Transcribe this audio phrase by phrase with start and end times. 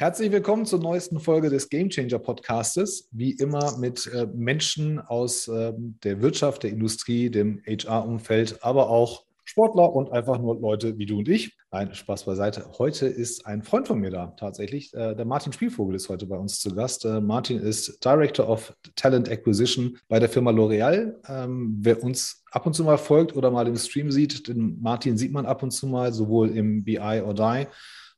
[0.00, 3.08] Herzlich willkommen zur neuesten Folge des Game Changer Podcastes.
[3.10, 9.24] Wie immer mit äh, Menschen aus äh, der Wirtschaft, der Industrie, dem HR-Umfeld, aber auch
[9.44, 11.56] Sportler und einfach nur Leute wie du und ich.
[11.72, 12.70] Nein, Spaß beiseite.
[12.78, 14.94] Heute ist ein Freund von mir da tatsächlich.
[14.94, 17.04] Äh, der Martin Spielvogel ist heute bei uns zu Gast.
[17.04, 21.16] Äh, Martin ist Director of Talent Acquisition bei der Firma L'Oreal.
[21.28, 25.18] Ähm, wer uns ab und zu mal folgt oder mal im Stream sieht, den Martin
[25.18, 27.66] sieht man ab und zu mal, sowohl im BI or Die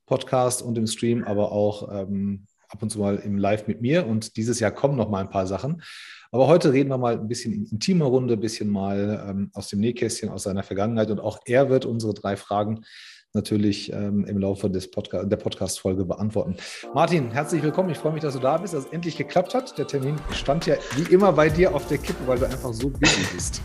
[0.05, 4.07] Podcast und im Stream, aber auch ähm, ab und zu mal im Live mit mir.
[4.07, 5.81] Und dieses Jahr kommen noch mal ein paar Sachen.
[6.31, 9.67] Aber heute reden wir mal ein bisschen in intimer Runde, ein bisschen mal ähm, aus
[9.67, 11.11] dem Nähkästchen, aus seiner Vergangenheit.
[11.11, 12.85] Und auch er wird unsere drei Fragen
[13.33, 16.55] natürlich ähm, im Laufe des Podca der Podcast-Folge beantworten.
[16.93, 17.89] Martin, herzlich willkommen.
[17.89, 19.77] Ich freue mich, dass du da bist, dass es endlich geklappt hat.
[19.77, 22.89] Der Termin stand ja wie immer bei dir auf der Kippe, weil du einfach so
[22.89, 23.61] busy bist.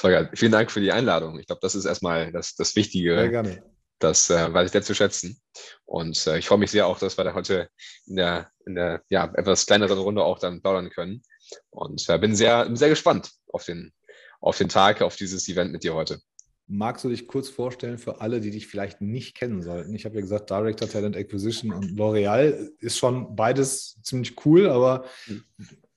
[0.00, 1.38] Volker, vielen Dank für die Einladung.
[1.38, 3.16] Ich glaube, das ist erstmal das, das Wichtige.
[3.16, 3.62] Sehr gerne.
[3.98, 5.38] Das äh, weiß ich sehr zu schätzen.
[5.84, 7.68] Und äh, ich freue mich sehr auch, dass wir da heute
[8.06, 11.22] in der, in der ja, etwas kleineren Runde auch dann plaudern können.
[11.68, 13.92] Und äh, bin sehr, bin sehr gespannt auf den,
[14.40, 16.18] auf den Tag, auf dieses Event mit dir heute.
[16.66, 19.94] Magst du dich kurz vorstellen für alle, die dich vielleicht nicht kennen sollten?
[19.94, 25.04] Ich habe ja gesagt, Director Talent Acquisition und L'Oreal ist schon beides ziemlich cool, aber
[25.24, 25.44] hm.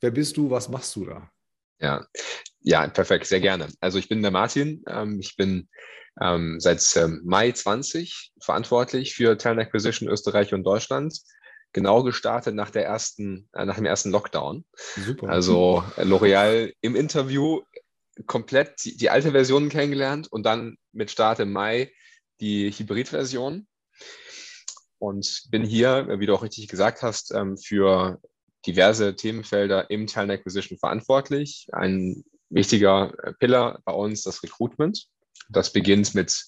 [0.02, 0.50] wer bist du?
[0.50, 1.30] Was machst du da?
[1.84, 2.08] Ja,
[2.62, 3.68] ja, perfekt, sehr gerne.
[3.82, 4.84] Also ich bin der Martin.
[4.88, 5.68] Ähm, ich bin
[6.22, 11.20] ähm, seit ähm, Mai 20 verantwortlich für Talent Acquisition Österreich und Deutschland.
[11.74, 14.64] Genau gestartet nach der ersten, äh, nach dem ersten Lockdown.
[14.96, 15.28] Super.
[15.28, 17.62] Also äh, L'Oreal im Interview
[18.28, 21.92] komplett die, die, alte Version kennengelernt und dann mit Start im Mai
[22.40, 23.68] die Hybrid-Version.
[25.00, 28.22] Und bin hier, wie du auch richtig gesagt hast, für
[28.66, 31.68] diverse Themenfelder im Talent Acquisition verantwortlich.
[31.72, 35.06] Ein wichtiger äh, Pillar bei uns das Recruitment.
[35.50, 36.46] Das beginnt mit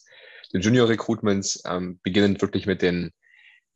[0.53, 3.11] den Junior Recruitments, ähm, beginnend wirklich mit den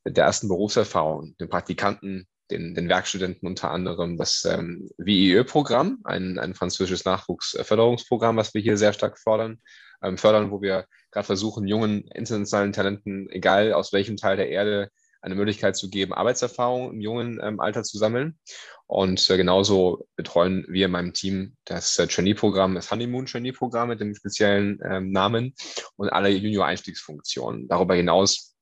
[0.03, 6.39] mit der ersten Berufserfahrung, den Praktikanten, den, den Werkstudenten unter anderem, das ähm, WIE-Programm, ein,
[6.39, 9.61] ein französisches Nachwuchsförderungsprogramm, was wir hier sehr stark fordern,
[10.01, 14.89] ähm, fördern, wo wir gerade versuchen, jungen internationalen Talenten, egal aus welchem Teil der Erde,
[15.21, 18.39] eine Möglichkeit zu geben, Arbeitserfahrung im jungen ähm, Alter zu sammeln.
[18.87, 23.99] Und äh, genauso betreuen wir in meinem Team das äh, Trainee-Programm, das Honeymoon Trainee-Programm mit
[23.99, 25.53] dem speziellen ähm, Namen
[25.95, 27.67] und alle Junior-Einstiegsfunktionen.
[27.67, 28.55] Darüber hinaus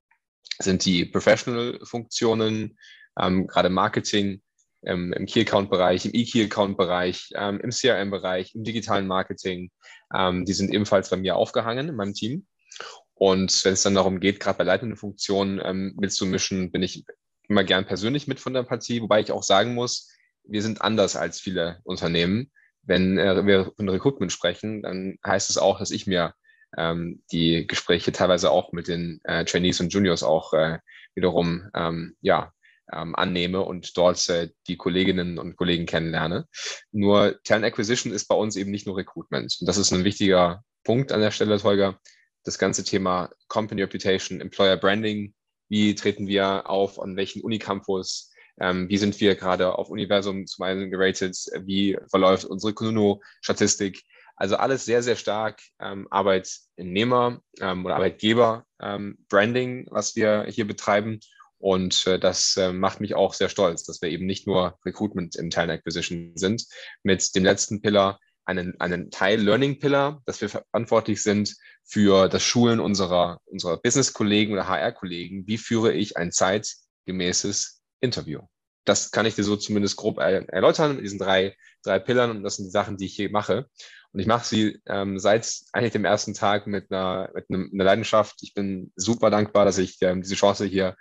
[0.59, 2.78] sind die Professional-Funktionen,
[3.19, 4.41] ähm, gerade Marketing,
[4.84, 9.72] ähm, im Key-Account-Bereich, im E-Key-Account-Bereich, ähm, im CRM-Bereich, im digitalen Marketing.
[10.13, 12.47] Ähm, die sind ebenfalls bei mir aufgehangen in meinem Team.
[13.17, 17.03] Und wenn es dann darum geht, gerade bei leitenden Funktionen ähm, mitzumischen, bin ich
[17.50, 20.11] immer gern persönlich mit von der Partie, wobei ich auch sagen muss,
[20.44, 22.51] wir sind anders als viele Unternehmen.
[22.83, 26.33] Wenn äh, wir von Recruitment sprechen, dann heißt es auch, dass ich mir
[26.78, 30.79] ähm, die Gespräche teilweise auch mit den äh, Trainees und Juniors auch äh,
[31.16, 32.51] wiederum ähm, ja,
[32.94, 36.47] ähm, annehme und dort äh, die Kolleginnen und Kollegen kennenlerne.
[36.91, 39.57] Nur Talent Acquisition ist bei uns eben nicht nur Recruitment.
[39.59, 41.99] Und das ist ein wichtiger Punkt an der Stelle, Holger
[42.47, 45.34] das ganze Thema Company Reputation, Employer Branding,
[45.69, 50.63] wie treten wir auf, an welchen Unicampus, ähm, wie sind wir gerade auf Universum zum
[50.63, 54.03] einen geratet, wie verläuft unsere Kununo-Statistik.
[54.35, 60.66] Also alles sehr, sehr stark ähm, Arbeitnehmer ähm, oder Arbeitgeber ähm, Branding, was wir hier
[60.66, 61.19] betreiben.
[61.59, 65.35] Und äh, das äh, macht mich auch sehr stolz, dass wir eben nicht nur Recruitment
[65.35, 66.66] im Talent Acquisition sind.
[67.03, 72.44] Mit dem letzten Pillar einen, einen Teil Learning Pillar, dass wir verantwortlich sind für das
[72.44, 75.46] Schulen unserer, unserer Business-Kollegen oder HR-Kollegen.
[75.47, 78.41] Wie führe ich ein zeitgemäßes Interview?
[78.85, 82.56] Das kann ich dir so zumindest grob erläutern mit diesen drei, drei Pillern und das
[82.56, 83.68] sind die Sachen, die ich hier mache.
[84.13, 88.38] Und ich mache sie ähm, seit eigentlich dem ersten Tag mit einer, mit einer Leidenschaft.
[88.41, 90.96] Ich bin super dankbar, dass ich ähm, diese Chance hier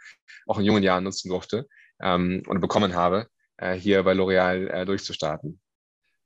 [0.48, 1.68] auch in jungen Jahren nutzen durfte
[2.02, 5.60] ähm, und bekommen habe, äh, hier bei L'Oreal äh, durchzustarten.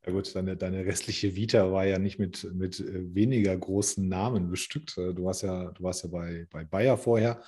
[0.07, 4.51] Ja gut, deine, deine restliche Vita war ja nicht mit, mit äh, weniger großen Namen
[4.51, 4.97] bestückt.
[4.97, 7.43] Äh, du warst ja, du warst ja bei, bei Bayer vorher.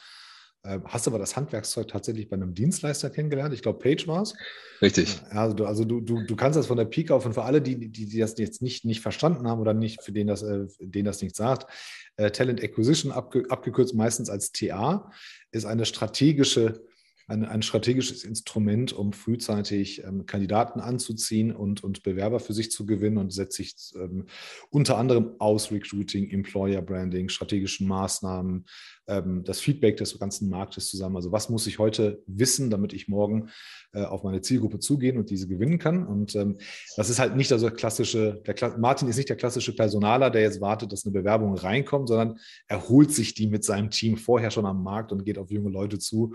[0.64, 3.52] Ähm, hast aber das Handwerkszeug tatsächlich bei einem Dienstleister kennengelernt.
[3.52, 4.34] Ich glaube, Page war es.
[4.80, 5.20] Richtig.
[5.30, 7.60] Also, du, also du, du, du kannst das von der Pike auf und für alle,
[7.60, 10.66] die, die, die das jetzt nicht, nicht verstanden haben oder nicht, für den das, äh,
[10.78, 11.68] denen das nicht sagt,
[12.16, 15.10] äh, Talent Acquisition, abge, abgekürzt meistens als TA,
[15.50, 16.84] ist eine strategische
[17.32, 22.84] ein, ein strategisches Instrument, um frühzeitig ähm, Kandidaten anzuziehen und, und Bewerber für sich zu
[22.84, 24.26] gewinnen und setzt sich ähm,
[24.70, 28.66] unter anderem aus Recruiting, Employer Branding, strategischen Maßnahmen,
[29.08, 31.16] ähm, das Feedback des ganzen Marktes zusammen.
[31.16, 33.48] Also was muss ich heute wissen, damit ich morgen
[33.92, 36.06] äh, auf meine Zielgruppe zugehen und diese gewinnen kann?
[36.06, 36.58] Und ähm,
[36.96, 40.60] das ist halt nicht der klassische, der, Martin ist nicht der klassische Personaler, der jetzt
[40.60, 42.38] wartet, dass eine Bewerbung reinkommt, sondern
[42.68, 45.70] er holt sich die mit seinem Team vorher schon am Markt und geht auf junge
[45.70, 46.34] Leute zu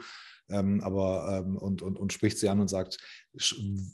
[0.49, 2.97] ähm, aber ähm, und, und, und spricht sie an und sagt,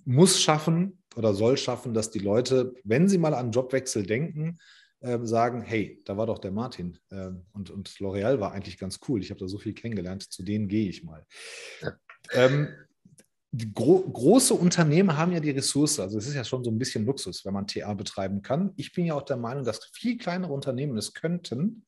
[0.06, 4.60] muss schaffen oder soll schaffen, dass die Leute, wenn sie mal an Jobwechsel denken,
[5.02, 9.00] äh, sagen, hey, da war doch der Martin äh, und, und L'Oreal war eigentlich ganz
[9.08, 9.22] cool.
[9.22, 11.26] Ich habe da so viel kennengelernt, zu denen gehe ich mal.
[11.82, 11.94] Ja.
[12.32, 12.70] Ähm,
[13.74, 17.06] gro große Unternehmen haben ja die Ressource, also es ist ja schon so ein bisschen
[17.06, 18.72] Luxus, wenn man TA betreiben kann.
[18.78, 21.86] Ich bin ja auch der Meinung, dass viel kleinere Unternehmen es könnten,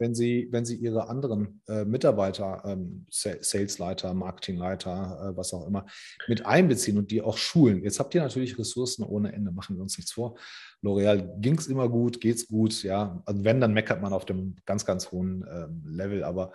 [0.00, 5.86] wenn Sie, wenn Sie Ihre anderen äh, Mitarbeiter, ähm, Salesleiter, Marketingleiter, äh, was auch immer,
[6.26, 7.82] mit einbeziehen und die auch schulen.
[7.84, 10.38] Jetzt habt ihr natürlich Ressourcen ohne Ende, machen wir uns nichts vor.
[10.82, 13.22] L'Oreal ging es immer gut, geht es gut, ja.
[13.26, 16.24] Also wenn, dann meckert man auf dem ganz, ganz hohen ähm, Level.
[16.24, 16.52] Aber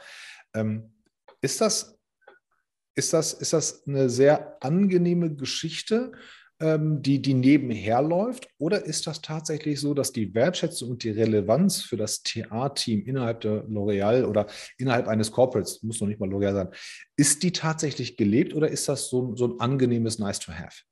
[0.56, 0.92] ähm,
[1.42, 2.00] ist das,
[2.96, 6.14] ist das, ist das eine sehr angenehme Geschichte?
[6.60, 8.48] Ähm, die, die nebenher läuft?
[8.58, 13.42] Oder ist das tatsächlich so, dass die Wertschätzung und die Relevanz für das TA-Team innerhalb
[13.42, 14.48] der L'Oreal oder
[14.78, 16.70] innerhalb eines Corporates, muss noch nicht mal L'Oreal sein,
[17.18, 20.84] ist die tatsächlich gelebt oder ist das so, so ein angenehmes Nice-to-Have?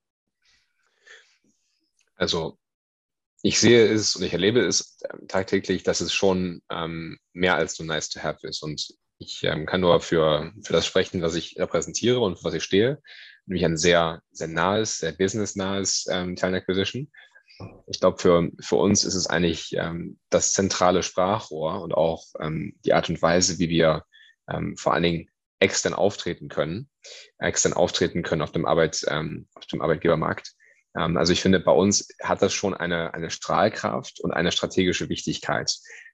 [2.16, 2.58] Also
[3.42, 7.76] ich sehe es und ich erlebe es ähm, tagtäglich, dass es schon ähm, mehr als
[7.76, 8.64] so nice to have ist.
[8.64, 12.54] Und ich ähm, kann nur für, für das sprechen, was ich repräsentiere und für was
[12.54, 13.02] ich stehe
[13.46, 17.12] nämlich ein sehr, sehr nahes, sehr businessnahes ähm, Talent Acquisition.
[17.88, 22.76] Ich glaube, für, für uns ist es eigentlich ähm, das zentrale Sprachrohr und auch ähm,
[22.86, 24.04] die Art und Weise, wie wir
[24.50, 25.30] ähm, vor allen Dingen
[25.60, 26.90] extern auftreten können,
[27.38, 30.54] extern auftreten können auf dem, Arbeit, ähm, auf dem Arbeitgebermarkt.
[30.98, 35.10] Ähm, also ich finde, bei uns hat das schon eine, eine Strahlkraft und eine strategische
[35.10, 35.74] Wichtigkeit.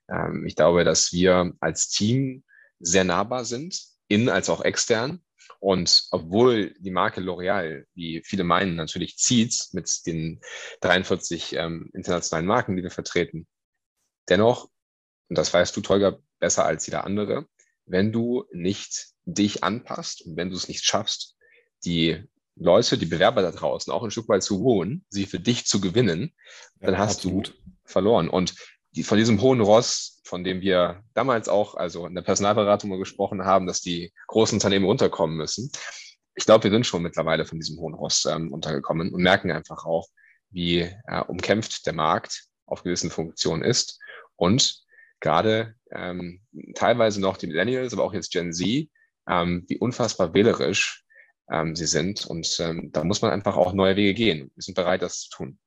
[0.10, 2.44] Ähm, ich glaube, dass wir als Team
[2.80, 5.22] sehr nahbar sind, in als auch extern.
[5.60, 10.42] Und obwohl die Marke L'Oreal, wie viele meinen, natürlich zieht mit den
[10.82, 13.48] 43 ähm, internationalen Marken, die wir vertreten,
[14.30, 14.70] dennoch,
[15.30, 17.46] und das weißt du, Tolga, besser als jeder andere,
[17.86, 21.36] wenn du nicht dich anpasst und wenn du es nicht schaffst,
[21.84, 22.24] die
[22.56, 25.80] Leute, die Bewerber da draußen auch ein Stück weit zu holen, sie für dich zu
[25.80, 26.34] gewinnen,
[26.80, 27.50] ja, dann hast absolut.
[27.50, 27.54] du
[27.86, 28.30] verloren.
[28.30, 28.54] Und
[28.92, 33.46] die, von diesem hohen Ross, von dem wir damals auch, also in der Personalberatung gesprochen
[33.46, 35.72] haben, dass die großen Unternehmen runterkommen müssen.
[36.36, 39.86] Ich glaube, wir sind schon mittlerweile von diesem hohen Ross ähm, untergekommen und merken einfach
[39.86, 40.08] auch,
[40.50, 44.00] wie äh, umkämpft der Markt auf gewissen Funktionen ist.
[44.36, 44.80] Und
[45.20, 46.42] gerade ähm,
[46.76, 48.90] teilweise noch die Millennials, aber auch jetzt Gen Z,
[49.28, 51.04] ähm, wie unfassbar wählerisch
[51.52, 52.26] ähm, sie sind.
[52.26, 54.52] Und ähm, da muss man einfach auch neue Wege gehen.
[54.56, 55.60] Wir sind bereit, das zu tun.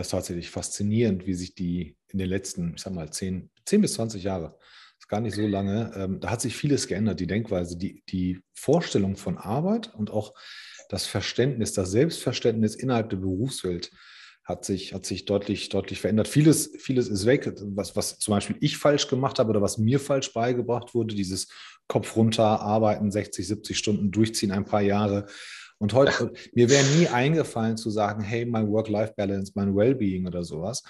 [0.00, 3.80] Es ist tatsächlich faszinierend, wie sich die in den letzten, ich sag mal, 10, 10
[3.80, 4.56] bis 20 Jahre,
[4.98, 8.40] ist gar nicht so lange, ähm, da hat sich vieles geändert, die Denkweise, die, die
[8.54, 10.34] Vorstellung von Arbeit und auch
[10.88, 13.90] das Verständnis, das Selbstverständnis innerhalb der Berufswelt
[14.44, 16.28] hat sich, hat sich deutlich, deutlich verändert.
[16.28, 19.98] Vieles, vieles ist weg, was, was zum Beispiel ich falsch gemacht habe oder was mir
[19.98, 21.48] falsch beigebracht wurde, dieses
[21.88, 25.26] Kopf runter, arbeiten, 60, 70 Stunden durchziehen, ein paar Jahre
[25.78, 30.82] und heute, mir wäre nie eingefallen zu sagen, hey, mein Work-Life-Balance, mein Wellbeing oder sowas.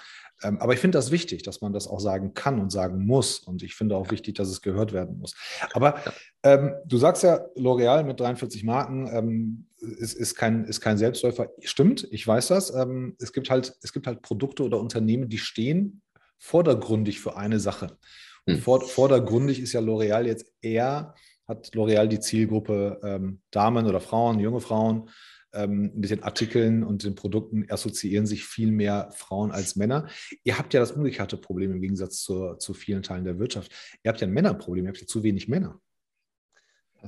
[0.43, 3.39] Ähm, aber ich finde das wichtig, dass man das auch sagen kann und sagen muss.
[3.39, 5.35] Und ich finde auch wichtig, dass es gehört werden muss.
[5.73, 6.01] Aber
[6.43, 11.49] ähm, du sagst ja, L'Oreal mit 43 Marken ähm, ist, ist, kein, ist kein Selbstläufer.
[11.61, 12.73] Stimmt, ich weiß das.
[12.73, 16.01] Ähm, es, gibt halt, es gibt halt Produkte oder Unternehmen, die stehen
[16.37, 17.97] vordergründig für eine Sache.
[18.45, 18.61] Und hm.
[18.61, 21.15] vor, vordergründig ist ja L'Oreal jetzt eher
[21.47, 25.09] hat L'Oreal die Zielgruppe ähm, Damen oder Frauen, junge Frauen.
[25.53, 30.07] Ähm, mit den Artikeln und den Produkten assoziieren sich viel mehr Frauen als Männer.
[30.43, 33.71] Ihr habt ja das umgekehrte Problem im Gegensatz zur, zu vielen Teilen der Wirtschaft.
[34.03, 35.79] Ihr habt ja ein Männerproblem, ihr habt ja zu wenig Männer.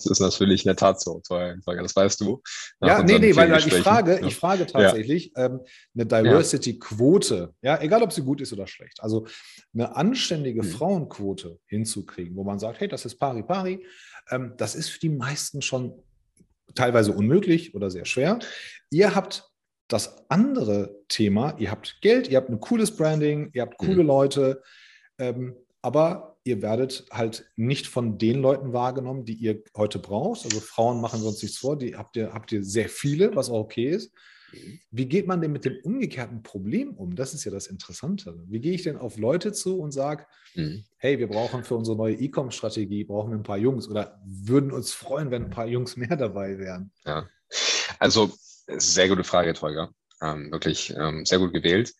[0.04, 2.42] Das ist natürlich in der Tat so, das weißt du.
[2.82, 5.46] Ja, nee, nee, weil, weil ich frage, ich frage tatsächlich ja.
[5.46, 5.62] ähm,
[5.96, 9.28] eine Diversity-Quote, ja, egal ob sie gut ist oder schlecht, also
[9.74, 10.70] eine anständige hm.
[10.70, 13.86] Frauenquote hinzukriegen, wo man sagt, hey, das ist pari pari,
[14.30, 15.94] ähm, das ist für die meisten schon
[16.76, 18.40] teilweise unmöglich oder sehr schwer.
[18.90, 19.50] Ihr habt
[19.88, 24.08] das andere Thema, ihr habt Geld, ihr habt ein cooles Branding, ihr habt coole mhm.
[24.08, 24.62] Leute,
[25.18, 30.46] ähm, aber ihr werdet halt nicht von den Leuten wahrgenommen, die ihr heute braucht.
[30.46, 33.50] Also Frauen machen wir uns nichts vor, die habt ihr, habt ihr sehr viele, was
[33.50, 34.12] auch okay ist.
[34.92, 37.16] Wie geht man denn mit dem umgekehrten Problem um?
[37.16, 38.42] Das ist ja das Interessante.
[38.48, 40.26] Wie gehe ich denn auf Leute zu und sage,
[40.56, 40.86] mhm.
[40.98, 44.94] hey, wir brauchen für unsere neue E-Com-Strategie, brauchen wir ein paar Jungs oder würden uns
[44.94, 46.92] freuen, wenn ein paar Jungs mehr dabei wären?
[47.06, 47.28] Ja,
[48.00, 48.32] also
[48.68, 49.92] sehr gute Frage, Tolga.
[50.22, 51.94] Ähm, wirklich ähm, sehr gut gewählt.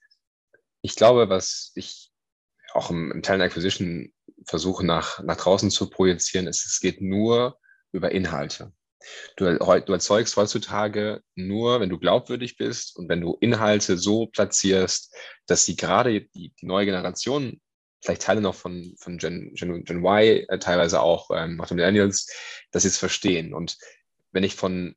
[0.82, 2.12] Ich glaube, was ich
[2.74, 4.12] auch im, im Talent Acquisition
[4.48, 7.60] versuche nach, nach draußen zu projizieren, ist, es geht nur
[7.92, 8.74] über Inhalte.
[9.36, 15.14] Du, du erzeugst heutzutage nur, wenn du glaubwürdig bist und wenn du Inhalte so platzierst,
[15.46, 17.62] dass sie gerade die, die neue Generation,
[18.04, 22.32] vielleicht Teile noch von, von Gen, Gen, Gen Y, äh, teilweise auch ähm, auch Millennials,
[22.72, 23.54] dass sie es verstehen.
[23.54, 23.78] Und
[24.32, 24.96] wenn ich von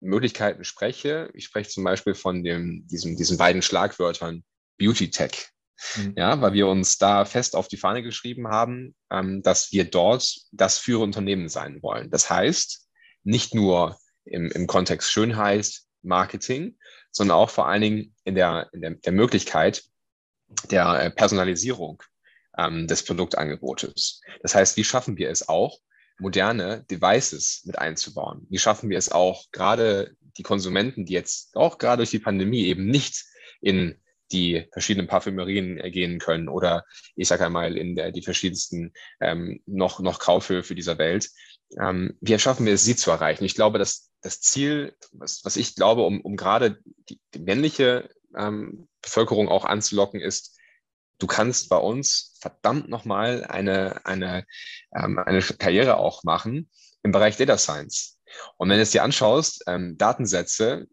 [0.00, 4.44] Möglichkeiten spreche, ich spreche zum Beispiel von dem, diesem, diesen beiden Schlagwörtern
[4.78, 5.50] Beauty Tech.
[5.96, 6.14] Mhm.
[6.16, 10.36] Ja, weil wir uns da fest auf die Fahne geschrieben haben, ähm, dass wir dort
[10.52, 12.10] das führende Unternehmen sein wollen.
[12.10, 12.86] Das heißt,
[13.24, 16.78] nicht nur im, im Kontext Schönheit, Marketing,
[17.10, 19.84] sondern auch vor allen Dingen in der, in der, der Möglichkeit
[20.70, 22.02] der äh, Personalisierung
[22.56, 24.20] ähm, des Produktangebotes.
[24.42, 25.78] Das heißt, wie schaffen wir es auch,
[26.18, 28.46] moderne Devices mit einzubauen?
[28.48, 32.64] Wie schaffen wir es auch, gerade die Konsumenten, die jetzt auch gerade durch die Pandemie
[32.64, 33.24] eben nicht
[33.60, 34.00] in
[34.32, 40.00] die verschiedenen Parfümerien gehen können oder ich sage einmal in der, die verschiedensten ähm, noch,
[40.00, 41.30] noch Kaufhöfe dieser Welt,
[41.80, 43.44] ähm, wie schaffen wir es, sie zu erreichen?
[43.44, 46.78] Ich glaube, dass das Ziel, was, was ich glaube, um, um gerade
[47.08, 50.58] die, die männliche ähm, Bevölkerung auch anzulocken, ist,
[51.18, 54.46] du kannst bei uns verdammt nochmal eine, eine,
[54.94, 56.70] ähm, eine Karriere auch machen
[57.02, 58.18] im Bereich Data Science.
[58.56, 60.86] Und wenn du es dir anschaust, ähm, Datensätze,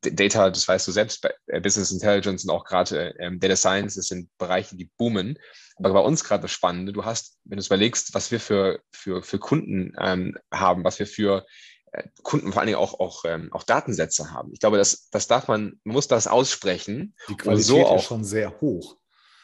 [0.00, 3.94] Data, das weißt du selbst, bei äh, Business Intelligence und auch gerade ähm, Data Science,
[3.94, 5.38] das sind Bereiche, die boomen.
[5.76, 8.80] Aber bei uns gerade das Spannende, du hast, wenn du es überlegst, was wir für,
[8.92, 11.46] für, für Kunden ähm, haben, was wir für
[11.92, 14.52] äh, Kunden vor allen Dingen auch, auch, ähm, auch Datensätze haben.
[14.52, 17.14] Ich glaube, das, das darf man, man muss das aussprechen.
[17.28, 18.96] Die Qualität so auch, ist schon sehr hoch.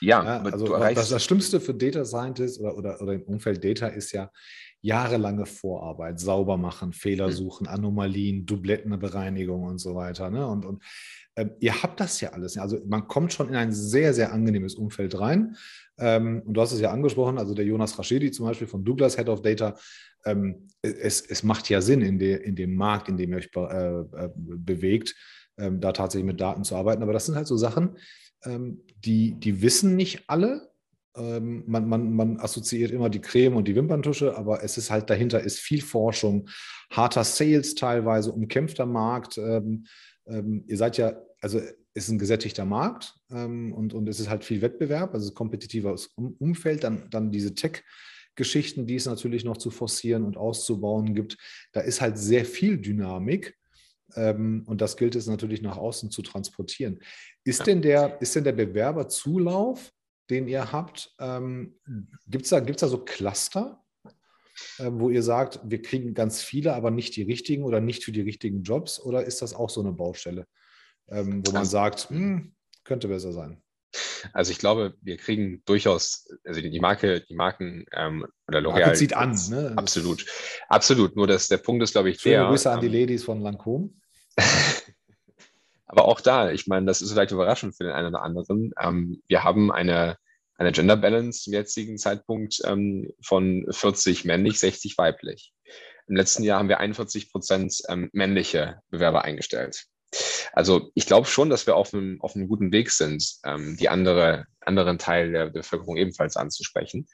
[0.02, 3.86] Ja, ja also das, das Schlimmste für Data Scientists oder, oder, oder im Umfeld Data
[3.86, 4.30] ist ja
[4.80, 7.32] jahrelange Vorarbeit, sauber machen, Fehler mhm.
[7.32, 10.28] suchen, Anomalien, Dublettenbereinigung und so weiter.
[10.28, 10.46] Ne?
[10.46, 10.82] Und, und
[11.36, 12.58] ähm, ihr habt das ja alles.
[12.58, 15.56] Also man kommt schon in ein sehr, sehr angenehmes Umfeld rein.
[15.98, 19.16] Ähm, und du hast es ja angesprochen, also der Jonas Rashidi zum Beispiel von Douglas
[19.16, 19.76] Head of Data.
[20.24, 23.52] Ähm, es, es macht ja Sinn in, de, in dem Markt, in dem ihr euch
[23.52, 25.14] be, äh, äh, bewegt,
[25.58, 27.02] ähm, da tatsächlich mit Daten zu arbeiten.
[27.02, 27.96] Aber das sind halt so Sachen,
[28.44, 30.70] die, die wissen nicht alle.
[31.14, 35.10] Ähm, man, man, man assoziiert immer die Creme und die Wimperntusche, aber es ist halt
[35.10, 36.48] dahinter ist viel Forschung,
[36.90, 39.38] harter Sales teilweise, umkämpfter Markt.
[39.38, 39.84] Ähm,
[40.26, 44.30] ähm, ihr seid ja, also es ist ein gesättigter Markt ähm, und, und es ist
[44.30, 47.84] halt viel Wettbewerb, also kompetitives Umfeld, dann, dann diese Tech-
[48.34, 51.36] Geschichten, die es natürlich noch zu forcieren und auszubauen gibt.
[51.72, 53.58] Da ist halt sehr viel Dynamik
[54.16, 57.00] ähm, und das gilt es natürlich nach außen zu transportieren.
[57.44, 59.92] Ist, denn, der, ist denn der Bewerberzulauf,
[60.30, 61.76] den ihr habt, ähm,
[62.26, 63.82] gibt es da, gibt's da so Cluster,
[64.78, 68.12] äh, wo ihr sagt, wir kriegen ganz viele, aber nicht die richtigen oder nicht für
[68.12, 69.00] die richtigen Jobs?
[69.00, 70.46] Oder ist das auch so eine Baustelle?
[71.12, 72.52] ähm, wo man also sagt, hm,
[72.84, 73.62] könnte besser sein?
[74.32, 78.94] Also ich glaube, wir kriegen durchaus, also die Marke, die Marken ähm, oder L'Oreal.
[78.94, 79.74] Zieht an, ne?
[79.76, 80.24] Absolut.
[80.68, 81.14] Absolut.
[81.14, 82.46] Nur dass der Punkt ist, glaube ich, Schöne der.
[82.46, 83.90] Grüße an die ähm, Ladies von Lancôme.
[85.86, 88.72] aber auch da, ich meine, das ist vielleicht überraschend für den einen oder anderen.
[88.80, 90.16] Ähm, wir haben eine,
[90.56, 95.52] eine Gender Balance zum jetzigen Zeitpunkt ähm, von 40 männlich, 60 weiblich.
[96.08, 99.86] Im letzten Jahr haben wir 41 Prozent ähm, männliche Bewerber eingestellt.
[100.52, 103.88] Also ich glaube schon, dass wir auf einem, auf einem guten Weg sind, ähm, die
[103.88, 107.08] andere, anderen Teil der Bevölkerung ebenfalls anzusprechen.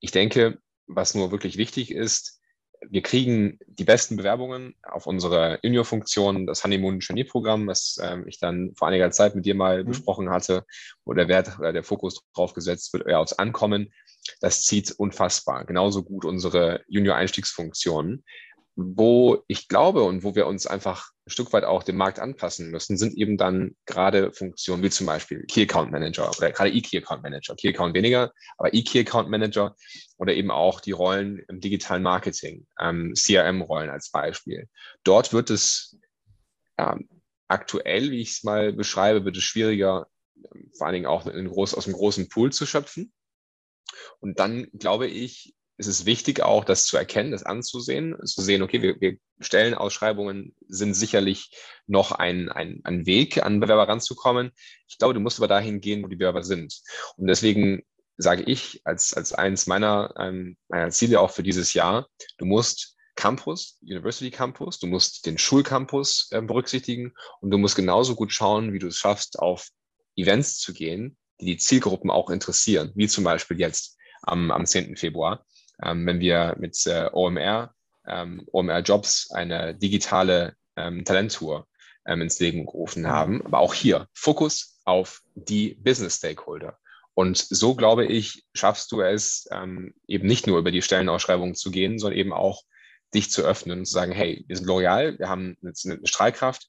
[0.00, 2.40] Ich denke, was nur wirklich wichtig ist,
[2.90, 8.38] wir kriegen die besten Bewerbungen auf unsere Junior-Funktion, das Honeymoon Genie Programm, was ähm, ich
[8.38, 9.88] dann vor einiger Zeit mit dir mal mhm.
[9.88, 10.64] besprochen hatte,
[11.04, 13.92] wo der Wert oder der Fokus drauf gesetzt wird, eher aufs Ankommen.
[14.40, 15.64] Das zieht unfassbar.
[15.64, 18.24] Genauso gut unsere Junior-Einstiegsfunktionen.
[18.76, 22.70] Wo ich glaube und wo wir uns einfach ein Stück weit auch dem Markt anpassen
[22.70, 26.98] müssen, sind eben dann gerade Funktionen wie zum Beispiel Key Account Manager oder gerade E-Key
[26.98, 27.54] Account Manager.
[27.54, 29.76] Key Account weniger, aber E-Key Account Manager
[30.18, 34.68] oder eben auch die Rollen im digitalen Marketing, ähm, CRM-Rollen als Beispiel.
[35.04, 35.98] Dort wird es
[36.76, 37.08] ähm,
[37.48, 41.74] aktuell, wie ich es mal beschreibe, wird es schwieriger, ähm, vor allen Dingen auch groß,
[41.74, 43.12] aus einem großen Pool zu schöpfen.
[44.20, 48.62] Und dann glaube ich, ist es wichtig auch, das zu erkennen, das anzusehen, zu sehen,
[48.62, 51.50] okay, wir, wir Stellenausschreibungen sind sicherlich
[51.86, 54.52] noch ein, ein, ein Weg, an Bewerber ranzukommen.
[54.88, 56.80] Ich glaube, du musst aber dahin gehen, wo die Bewerber sind.
[57.16, 57.82] Und deswegen
[58.16, 62.96] sage ich als, als eins meiner, ähm, meiner Ziele auch für dieses Jahr, du musst
[63.16, 68.72] Campus, University Campus, du musst den Schulcampus äh, berücksichtigen und du musst genauso gut schauen,
[68.72, 69.68] wie du es schaffst, auf
[70.16, 74.96] Events zu gehen, die die Zielgruppen auch interessieren, wie zum Beispiel jetzt am, am 10.
[74.96, 75.44] Februar,
[75.78, 77.74] wenn wir mit äh, OMR,
[78.06, 81.66] ähm, OMR Jobs eine digitale ähm, Talenttour
[82.06, 83.44] ähm, ins Leben gerufen haben.
[83.44, 86.78] Aber auch hier Fokus auf die Business Stakeholder.
[87.14, 91.70] Und so, glaube ich, schaffst du es, ähm, eben nicht nur über die Stellenausschreibung zu
[91.70, 92.62] gehen, sondern eben auch
[93.14, 96.68] dich zu öffnen und zu sagen, hey, wir sind loyal, wir haben jetzt eine Strahlkraft,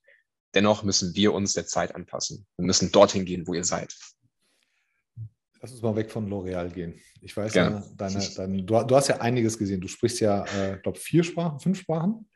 [0.54, 2.46] dennoch müssen wir uns der Zeit anpassen.
[2.58, 3.96] Wir müssen dorthin gehen, wo ihr seid.
[5.66, 6.94] Lass uns mal weg von L'Oreal gehen.
[7.22, 9.82] Ich weiß ja, deine, deine, du, du, hast ja einiges gesehen.
[9.82, 12.30] Du sprichst ja, äh, ich glaube, vier Sprachen, fünf Sprachen.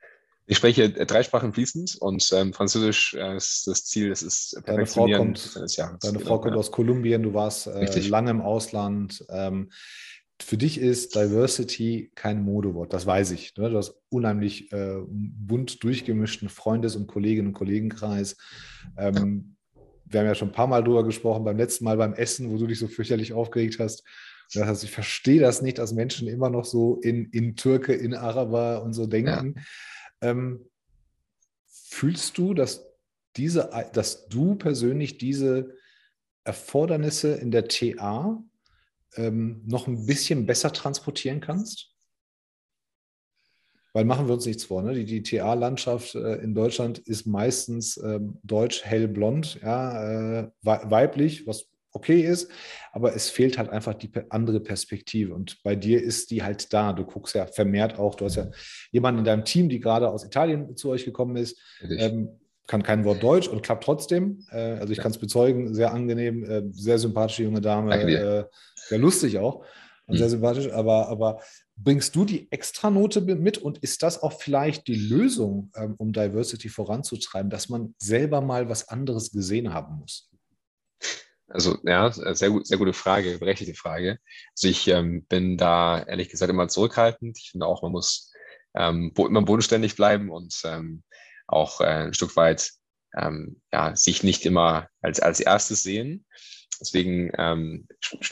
[0.47, 4.59] Ich spreche äh, drei Sprachen fließend und ähm, Französisch äh, ist das Ziel, das ist
[4.65, 6.59] Deine Frau kommt, deine genau, Frau kommt ja.
[6.59, 9.23] aus Kolumbien, du warst äh, lange im Ausland.
[9.29, 9.69] Ähm,
[10.41, 13.55] für dich ist Diversity kein Modewort, das weiß ich.
[13.57, 13.69] Ne?
[13.69, 18.37] Du hast unheimlich äh, bunt durchgemischten Freundes- und Kolleginnen- und Kollegenkreis.
[18.97, 19.55] Ähm,
[20.09, 22.57] wir haben ja schon ein paar Mal drüber gesprochen, beim letzten Mal beim Essen, wo
[22.57, 24.03] du dich so fürchterlich aufgeregt hast.
[24.53, 28.15] Das heißt, ich verstehe das nicht, dass Menschen immer noch so in, in Türke, in
[28.15, 29.55] Araber und so denken.
[30.21, 30.29] Ja.
[30.31, 30.65] Ähm,
[31.67, 32.85] fühlst du, dass,
[33.35, 35.75] diese, dass du persönlich diese
[36.43, 38.43] Erfordernisse in der TA
[39.15, 41.88] ähm, noch ein bisschen besser transportieren kannst?
[43.93, 44.93] Weil machen wir uns nichts vor, ne?
[44.93, 51.69] die, die TA-Landschaft äh, in Deutschland ist meistens ähm, deutsch hellblond, ja, äh, weiblich, was
[51.91, 52.51] okay ist,
[52.91, 55.33] aber es fehlt halt einfach die andere Perspektive.
[55.33, 56.93] Und bei dir ist die halt da.
[56.93, 58.49] Du guckst ja vermehrt auch, du hast ja
[58.91, 62.29] jemanden in deinem Team, die gerade aus Italien zu euch gekommen ist, ähm,
[62.67, 64.45] kann kein Wort Deutsch und klappt trotzdem.
[64.51, 65.03] Äh, also ich ja.
[65.03, 69.65] kann es bezeugen, sehr angenehm, äh, sehr sympathische junge Dame, äh, sehr lustig auch
[70.05, 70.17] und mhm.
[70.17, 71.41] sehr sympathisch, aber, aber
[71.83, 76.69] bringst du die Extranote mit und ist das auch vielleicht die Lösung, ähm, um Diversity
[76.69, 80.29] voranzutreiben, dass man selber mal was anderes gesehen haben muss?
[81.47, 84.19] Also ja, sehr, gut, sehr gute Frage, berechtigte Frage.
[84.53, 87.39] Also ich ähm, bin da ehrlich gesagt immer zurückhaltend.
[87.39, 88.31] Ich finde auch, man muss
[88.75, 91.03] ähm, immer bodenständig bleiben und ähm,
[91.47, 92.71] auch äh, ein Stück weit
[93.17, 96.25] ähm, ja, sich nicht immer als, als erstes sehen.
[96.79, 97.87] Deswegen ähm,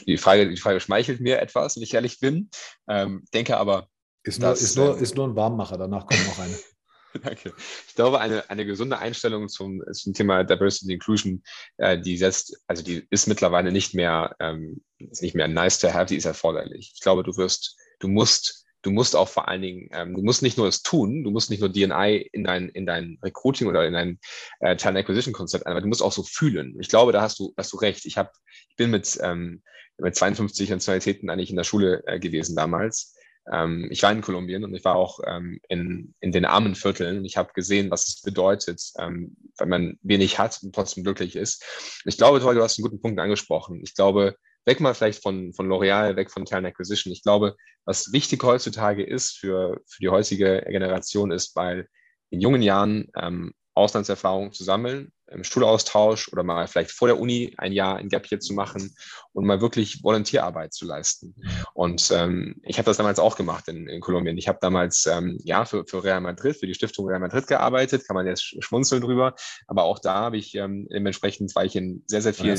[0.06, 2.50] die, Frage, die Frage schmeichelt mir etwas, wenn ich ehrlich bin.
[2.88, 3.88] Ähm, denke aber.
[4.22, 6.58] Ist nur, dass, ist, nur, äh, ist nur ein Warmmacher, danach kommt noch eine.
[7.22, 7.52] Danke.
[7.86, 11.42] Ich glaube, eine, eine gesunde Einstellung zum, zum Thema Diversity Inclusion,
[11.78, 15.92] äh, die setzt, also die ist mittlerweile nicht mehr, ähm, ist nicht mehr nice to
[15.92, 16.92] have, die ist erforderlich.
[16.94, 20.42] Ich glaube, du wirst, du musst, du musst auch vor allen Dingen, ähm, du musst
[20.42, 23.86] nicht nur es tun, du musst nicht nur DNI in dein, in dein Recruiting oder
[23.86, 24.18] in dein
[24.60, 26.76] äh, Talent Acquisition Konzept aber du musst auch so fühlen.
[26.80, 28.06] Ich glaube, da hast du, hast du recht.
[28.06, 28.30] Ich habe,
[28.70, 29.62] ich bin mit, ähm,
[29.98, 33.14] mit 52 Nationalitäten eigentlich in der Schule äh, gewesen damals
[33.50, 37.18] ähm, ich war in Kolumbien und ich war auch ähm, in, in den armen Vierteln
[37.18, 41.36] und ich habe gesehen, was es bedeutet, ähm, wenn man wenig hat und trotzdem glücklich
[41.36, 41.64] ist.
[42.04, 43.80] Ich glaube, du hast einen guten Punkt angesprochen.
[43.82, 44.36] Ich glaube,
[44.68, 47.12] weg mal vielleicht von, von L'Oreal, weg von Talent Acquisition.
[47.12, 51.88] Ich glaube, was wichtig heutzutage ist für, für die heutige Generation ist, weil
[52.30, 57.54] in jungen Jahren ähm, Auslandserfahrung zu sammeln, im Schulaustausch oder mal vielleicht vor der Uni
[57.58, 58.94] ein Jahr in Gap hier zu machen
[59.32, 61.34] und mal wirklich Volontierarbeit zu leisten.
[61.74, 64.36] Und ähm, ich habe das damals auch gemacht in, in Kolumbien.
[64.36, 68.06] Ich habe damals ähm, ja für, für Real Madrid, für die Stiftung Real Madrid gearbeitet,
[68.06, 69.34] kann man jetzt schmunzeln drüber.
[69.66, 72.58] Aber auch da habe ich ähm, dementsprechend war ich in sehr, sehr vielen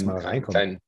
[0.50, 0.80] kleinen,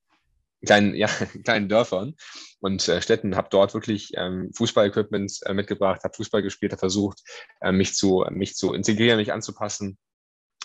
[0.65, 1.08] kleinen, ja,
[1.43, 2.15] kleinen Dörfern
[2.60, 7.21] und äh, Städten, habe dort wirklich ähm, Fußball-Equipment äh, mitgebracht, habe Fußball gespielt, habe versucht,
[7.62, 9.97] äh, mich, zu, mich zu integrieren, mich anzupassen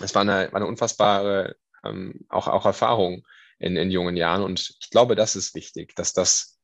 [0.00, 3.26] es war eine, war eine unfassbare ähm, auch, auch Erfahrung
[3.58, 4.42] in, in jungen Jahren.
[4.42, 6.58] Und ich glaube, das ist wichtig, dass das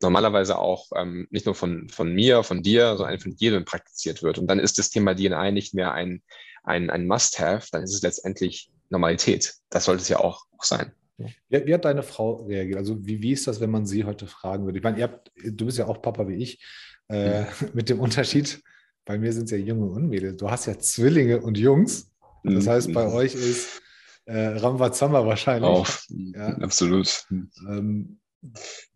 [0.00, 4.38] normalerweise auch ähm, nicht nur von, von mir, von dir, sondern von jedem praktiziert wird.
[4.38, 6.22] Und dann ist das Thema DNA nicht mehr ein,
[6.62, 9.54] ein, ein Must-Have, dann ist es letztendlich Normalität.
[9.70, 10.92] Das sollte es ja auch, auch sein.
[11.18, 12.78] Wie, wie, hat deine Frau reagiert?
[12.78, 14.78] Also wie, wie ist das, wenn man sie heute fragen würde?
[14.78, 16.64] Ich meine, habt, du bist ja auch Papa wie ich,
[17.08, 17.46] äh, mhm.
[17.74, 18.62] mit dem Unterschied,
[19.04, 20.36] bei mir sind es ja Junge und Mädels.
[20.36, 22.10] Du hast ja Zwillinge und Jungs.
[22.44, 22.68] Das mhm.
[22.68, 23.80] heißt, bei euch ist
[24.26, 25.68] äh, Rambazamba wahrscheinlich.
[25.68, 26.48] Auch, ja.
[26.58, 27.26] absolut.
[27.30, 28.20] Ähm,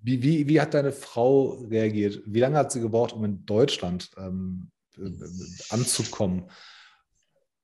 [0.00, 2.22] wie, wie, wie hat deine Frau reagiert?
[2.26, 5.11] Wie lange hat sie gebraucht, um in Deutschland ähm, äh,
[5.70, 6.44] anzukommen,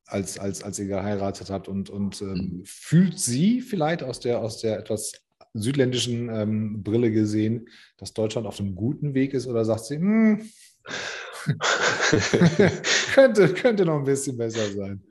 [0.08, 1.68] als, als, als ihr geheiratet habt?
[1.68, 2.62] Und, und ähm, mhm.
[2.64, 5.12] fühlt sie vielleicht aus der, aus der etwas
[5.54, 9.46] südländischen ähm, Brille gesehen, dass Deutschland auf einem guten Weg ist?
[9.46, 10.48] Oder sagt sie, hm,
[13.14, 15.02] könnte, könnte noch ein bisschen besser sein.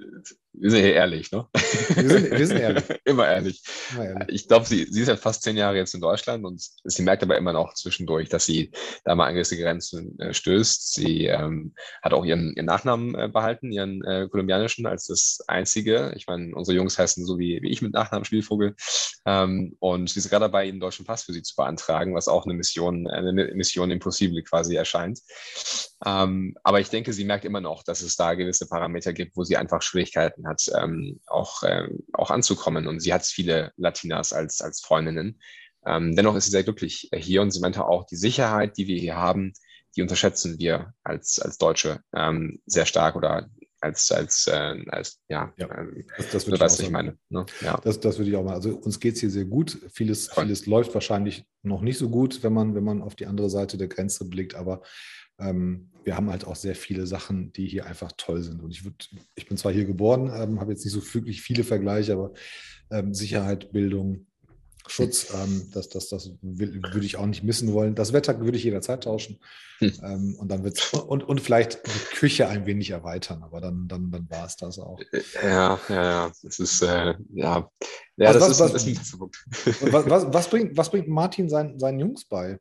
[0.60, 1.48] Wir sind hier ehrlich, ne?
[1.54, 2.84] Wir sind, wir sind ehrlich.
[3.06, 3.62] immer ehrlich.
[3.94, 4.28] Immer ehrlich.
[4.30, 7.24] Ich glaube, sie, sie ist ja fast zehn Jahre jetzt in Deutschland und sie merkt
[7.24, 8.72] aber immer noch zwischendurch, dass sie
[9.04, 10.94] da mal an gewisse Grenzen äh, stößt.
[10.94, 16.14] Sie ähm, hat auch ihren, ihren Nachnamen äh, behalten, ihren äh, kolumbianischen als das einzige.
[16.16, 18.76] Ich meine, unsere Jungs heißen so wie, wie ich mit Nachnamen Spielvogel.
[19.26, 22.46] Ähm, und sie ist gerade dabei, einen deutschen Pass für sie zu beantragen, was auch
[22.46, 25.20] eine Mission, eine Mission Impossible quasi erscheint.
[26.06, 29.44] Ähm, aber ich denke, sie merkt immer noch, dass es da gewisse Parameter gibt, wo
[29.44, 32.88] sie einfach Schwierigkeiten hat, ähm, auch, ähm, auch anzukommen.
[32.88, 35.40] Und sie hat viele Latinas als, als Freundinnen.
[35.86, 38.98] Ähm, dennoch ist sie sehr glücklich hier und sie meinte auch, die Sicherheit, die wir
[38.98, 39.54] hier haben,
[39.96, 45.54] die unterschätzen wir als, als Deutsche ähm, sehr stark oder als, als, äh, als ja,
[45.58, 47.18] ja ähm, das, das würde ich, ich meine.
[47.30, 47.46] Ne?
[47.62, 47.80] Ja.
[47.84, 48.56] Das, das würde ich auch mal.
[48.56, 49.78] Also uns geht es hier sehr gut.
[49.94, 53.50] Vieles, vieles läuft wahrscheinlich noch nicht so gut, wenn man, wenn man auf die andere
[53.50, 54.82] Seite der Grenze blickt, aber
[55.40, 58.64] ähm, wir haben halt auch sehr viele Sachen, die hier einfach toll sind.
[58.64, 61.66] Und ich, würd, ich bin zwar hier geboren, ähm, habe jetzt nicht so wirklich viele
[61.66, 62.34] Vergleiche, aber
[62.90, 64.28] ähm, Sicherheit, Bildung,
[64.88, 67.94] Schutz, ähm, das, das, das würde ich auch nicht missen wollen.
[67.94, 69.40] Das Wetter würde ich jederzeit tauschen.
[69.80, 69.94] Hm.
[70.02, 74.10] Ähm, und dann wird und, und vielleicht die Küche ein wenig erweitern, aber dann, dann,
[74.10, 75.00] dann war es das auch.
[75.44, 76.32] Ja, ja, ja.
[76.42, 77.70] Das ist, äh, ja.
[78.16, 81.50] Ja, was, das was, ist, was, ist so was, was, was, bringt, was bringt Martin
[81.50, 82.60] seinen, seinen Jungs bei?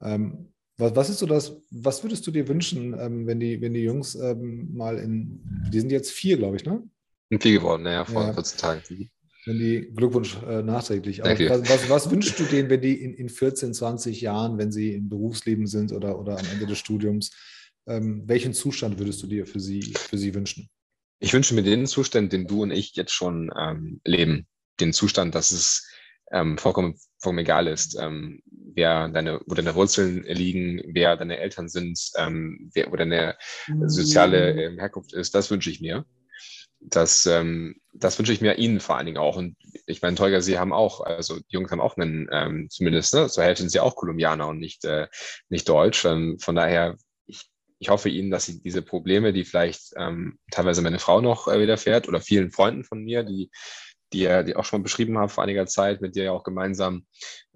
[0.00, 3.74] Ähm, was, was ist so das, was würdest du dir wünschen, ähm, wenn, die, wenn
[3.74, 5.40] die Jungs ähm, mal in,
[5.72, 6.82] die sind jetzt vier, glaube ich, ne?
[7.40, 8.32] Vier geworden, naja, vor ja.
[8.32, 8.82] 14 Tagen.
[9.46, 11.24] Wenn die Glückwunsch äh, nachträglich.
[11.24, 14.72] Aber was, was, was, wünschst du denen, wenn die in, in 14, 20 Jahren, wenn
[14.72, 17.30] sie im Berufsleben sind oder, oder am Ende des Studiums,
[17.86, 20.68] ähm, welchen Zustand würdest du dir für sie, für sie wünschen?
[21.20, 24.46] Ich wünsche mir den Zustand, den du und ich jetzt schon ähm, leben.
[24.80, 25.88] Den Zustand, dass es
[26.32, 28.42] ähm, vollkommen, vollkommen egal ist, ähm,
[28.76, 33.36] wer deine, wo deine Wurzeln liegen, wer deine Eltern sind, ähm, wer, wo deine
[33.86, 36.04] soziale ähm, Herkunft ist, das wünsche ich mir.
[36.78, 39.36] Das, ähm, das wünsche ich mir Ihnen vor allen Dingen auch.
[39.36, 43.14] Und ich meine, Tolga, Sie haben auch, also die Jungs haben auch einen, ähm, zumindest,
[43.14, 45.08] ne, zur Hälfte sind sie auch Kolumbianer und nicht, äh,
[45.48, 46.04] nicht Deutsch.
[46.04, 50.82] Ähm, von daher, ich, ich hoffe Ihnen, dass Sie diese Probleme, die vielleicht ähm, teilweise
[50.82, 53.50] meine Frau noch äh, widerfährt oder vielen Freunden von mir, die
[54.12, 57.06] die er die auch schon beschrieben hat vor einiger Zeit, mit dir ja auch gemeinsam.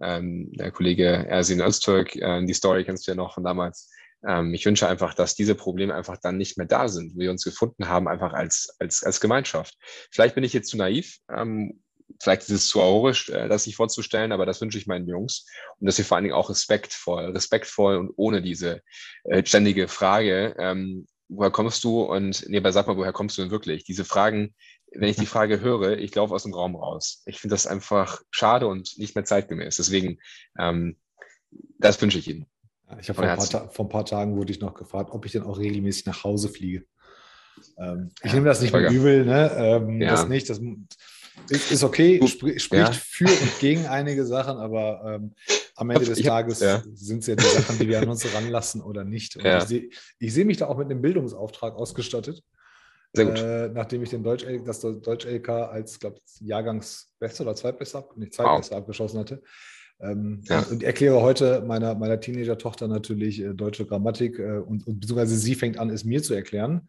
[0.00, 3.90] Ähm, der Kollege Ersin Öztürk, äh, die Story kennst du ja noch von damals.
[4.26, 7.44] Ähm, ich wünsche einfach, dass diese Probleme einfach dann nicht mehr da sind, wir uns
[7.44, 9.76] gefunden haben, einfach als, als, als Gemeinschaft.
[10.10, 11.80] Vielleicht bin ich jetzt zu naiv, ähm,
[12.20, 15.46] vielleicht ist es zu aurisch, äh, das sich vorzustellen, aber das wünsche ich meinen Jungs.
[15.78, 18.82] Und dass sie vor allen Dingen auch respektvoll, respektvoll und ohne diese
[19.24, 22.02] äh, ständige Frage, ähm, woher kommst du?
[22.02, 23.84] Und nee, aber sag mal, woher kommst du denn wirklich?
[23.84, 24.54] Diese Fragen,
[24.92, 27.22] wenn ich die Frage höre, ich laufe aus dem Raum raus.
[27.26, 29.76] Ich finde das einfach schade und nicht mehr zeitgemäß.
[29.76, 30.18] Deswegen,
[30.59, 30.96] ähm,
[31.79, 32.46] das wünsche ich Ihnen.
[33.00, 35.59] Ich habe vor, vor, ein paar Tagen wurde ich noch gefragt, ob ich denn auch
[35.59, 36.85] regelmäßig nach Hause fliege.
[37.79, 39.53] Ähm, ich nehme das nicht mehr übel, ne?
[39.57, 40.11] Ähm, ja.
[40.11, 40.50] Das nicht.
[40.50, 40.61] Das
[41.48, 42.92] ist, okay, Spr spricht ja.
[42.92, 45.35] für und gegen einige Sachen, aber ähm,
[45.76, 46.83] am Ende des hab, Tages ja.
[46.92, 49.37] sind es ja die Sachen, die wir an uns ranlassen oder nicht.
[49.37, 52.42] Ich sehe seh mich da auch mit einem Bildungsauftrag ausgestattet.
[53.12, 53.38] Sehr gut.
[53.40, 58.77] Äh, nachdem ich den Deutsch, das Deutsch-LK als, glaube ich, Jahrgangsbester oder Zweitbester, nicht Zweitbester
[58.77, 58.83] wow.
[58.83, 59.42] abgeschossen hatte.
[60.01, 60.61] Ähm, ja.
[60.70, 65.55] und, erkläre heute meiner, meiner Teenager-Tochter natürlich äh, deutsche Grammatik äh, und, und beziehungsweise sie
[65.55, 66.88] fängt an, es mir zu erklären.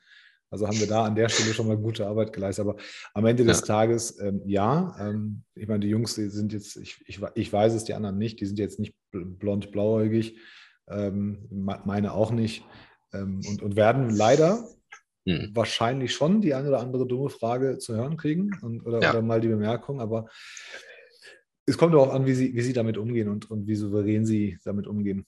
[0.49, 2.65] Also haben wir da an der Stelle schon mal gute Arbeit geleistet.
[2.65, 2.75] Aber
[3.13, 3.65] am Ende des ja.
[3.65, 7.73] Tages, ähm, ja, ähm, ich meine, die Jungs die sind jetzt, ich, ich, ich weiß
[7.73, 10.37] es, die anderen nicht, die sind jetzt nicht blond-blauäugig,
[10.89, 12.65] ähm, meine auch nicht.
[13.13, 14.67] Ähm, und, und werden leider
[15.27, 15.51] hm.
[15.53, 19.11] wahrscheinlich schon die eine oder andere dumme Frage zu hören kriegen und, oder, ja.
[19.11, 20.27] oder mal die Bemerkung, aber
[21.65, 24.57] es kommt auch an, wie sie, wie sie damit umgehen und, und wie souverän sie
[24.63, 25.25] damit umgehen.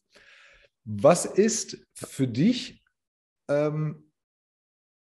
[0.84, 2.84] Was ist für dich
[3.50, 4.12] ähm,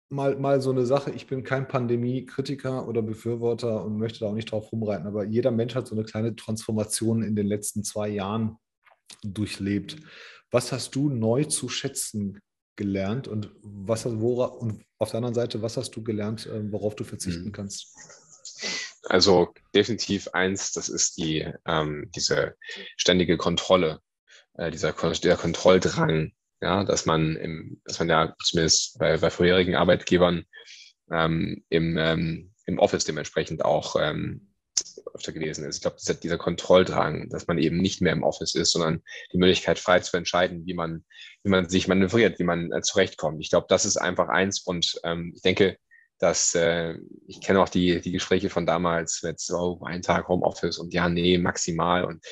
[0.10, 1.12] mal, mal so eine Sache?
[1.12, 5.52] Ich bin kein Pandemie-Kritiker oder Befürworter und möchte da auch nicht drauf rumreiten, aber jeder
[5.52, 8.58] Mensch hat so eine kleine Transformation in den letzten zwei Jahren
[9.24, 9.98] durchlebt.
[10.52, 12.40] Was hast du neu zu schätzen
[12.76, 16.96] gelernt und was wora, und auf der anderen Seite, was hast du gelernt, ähm, worauf
[16.96, 17.52] du verzichten mhm.
[17.52, 17.96] kannst?
[19.08, 22.56] Also definitiv eins, das ist die ähm, diese
[22.98, 24.00] ständige Kontrolle,
[24.56, 29.76] äh, dieser, der Kontrolldrang, ja, dass man im, dass man ja zumindest bei, bei vorherigen
[29.76, 30.46] Arbeitgebern
[31.12, 34.55] ähm, im, ähm, im Office dementsprechend auch ähm,
[35.14, 35.78] öfter gewesen ist.
[35.78, 39.38] Ich glaube, dieser, dieser Kontrolldrang, dass man eben nicht mehr im Office ist, sondern die
[39.38, 41.06] Möglichkeit frei zu entscheiden, wie man,
[41.44, 43.42] wie man sich manövriert, wie man äh, zurechtkommt.
[43.42, 45.78] Ich glaube, das ist einfach eins und ähm, ich denke,
[46.20, 46.96] dass äh,
[47.28, 51.10] ich kenne auch die, die Gespräche von damals mit so ein Tag Homeoffice und ja,
[51.10, 52.06] nee, maximal.
[52.06, 52.24] Und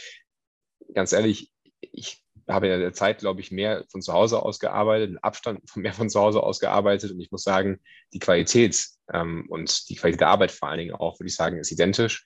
[0.94, 5.10] ganz ehrlich, ich habe in der Zeit, glaube ich, mehr von zu Hause aus gearbeitet,
[5.10, 7.80] einen Abstand mehr von zu Hause aus gearbeitet und ich muss sagen,
[8.14, 11.58] die Qualität ähm, und die Qualität der Arbeit vor allen Dingen auch, würde ich sagen,
[11.58, 12.26] ist identisch,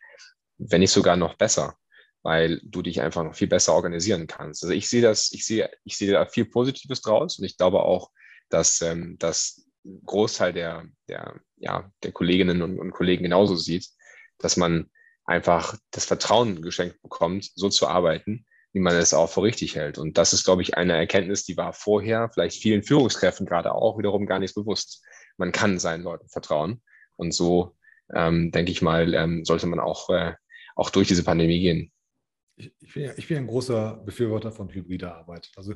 [0.58, 1.76] wenn nicht sogar noch besser,
[2.24, 4.64] weil du dich einfach noch viel besser organisieren kannst.
[4.64, 7.84] Also ich sehe das, ich sehe, ich sehe da viel Positives draus und ich glaube
[7.84, 8.12] auch,
[8.50, 9.68] dass ähm, das
[10.06, 13.88] Großteil der, der, ja, der Kolleginnen und, und Kollegen genauso sieht,
[14.38, 14.90] dass man
[15.26, 19.98] einfach das Vertrauen geschenkt bekommt, so zu arbeiten, wie man es auch für richtig hält.
[19.98, 23.98] Und das ist, glaube ich, eine Erkenntnis, die war vorher vielleicht vielen Führungskräften gerade auch
[23.98, 25.04] wiederum gar nicht bewusst.
[25.38, 26.82] Man kann seinen Leuten vertrauen.
[27.16, 27.76] Und so,
[28.14, 30.34] ähm, denke ich mal, ähm, sollte man auch, äh,
[30.78, 31.92] auch durch diese Pandemie gehen.
[32.56, 35.52] Ich, ich, bin ja, ich bin ein großer Befürworter von hybrider Arbeit.
[35.56, 35.74] Also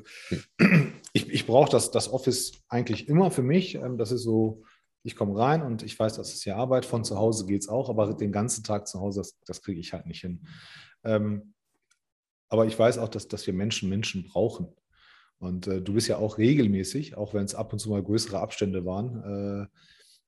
[0.58, 0.92] hm.
[1.12, 3.74] ich, ich brauche das, das Office eigentlich immer für mich.
[3.74, 4.62] Ähm, das ist so,
[5.02, 6.86] ich komme rein und ich weiß, das ist ja Arbeit.
[6.86, 9.80] Von zu Hause geht es auch, aber den ganzen Tag zu Hause, das, das kriege
[9.80, 10.46] ich halt nicht hin.
[11.04, 11.54] Ähm,
[12.48, 14.68] aber ich weiß auch, dass, dass wir Menschen Menschen brauchen.
[15.38, 18.38] Und äh, du bist ja auch regelmäßig, auch wenn es ab und zu mal größere
[18.38, 19.66] Abstände waren, äh,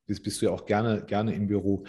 [0.06, 1.84] bist, bist du ja auch gerne, gerne im Büro.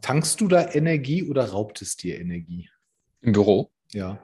[0.00, 2.70] Tankst du da Energie oder raubt es dir Energie?
[3.22, 3.70] Im Büro?
[3.92, 4.22] Ja.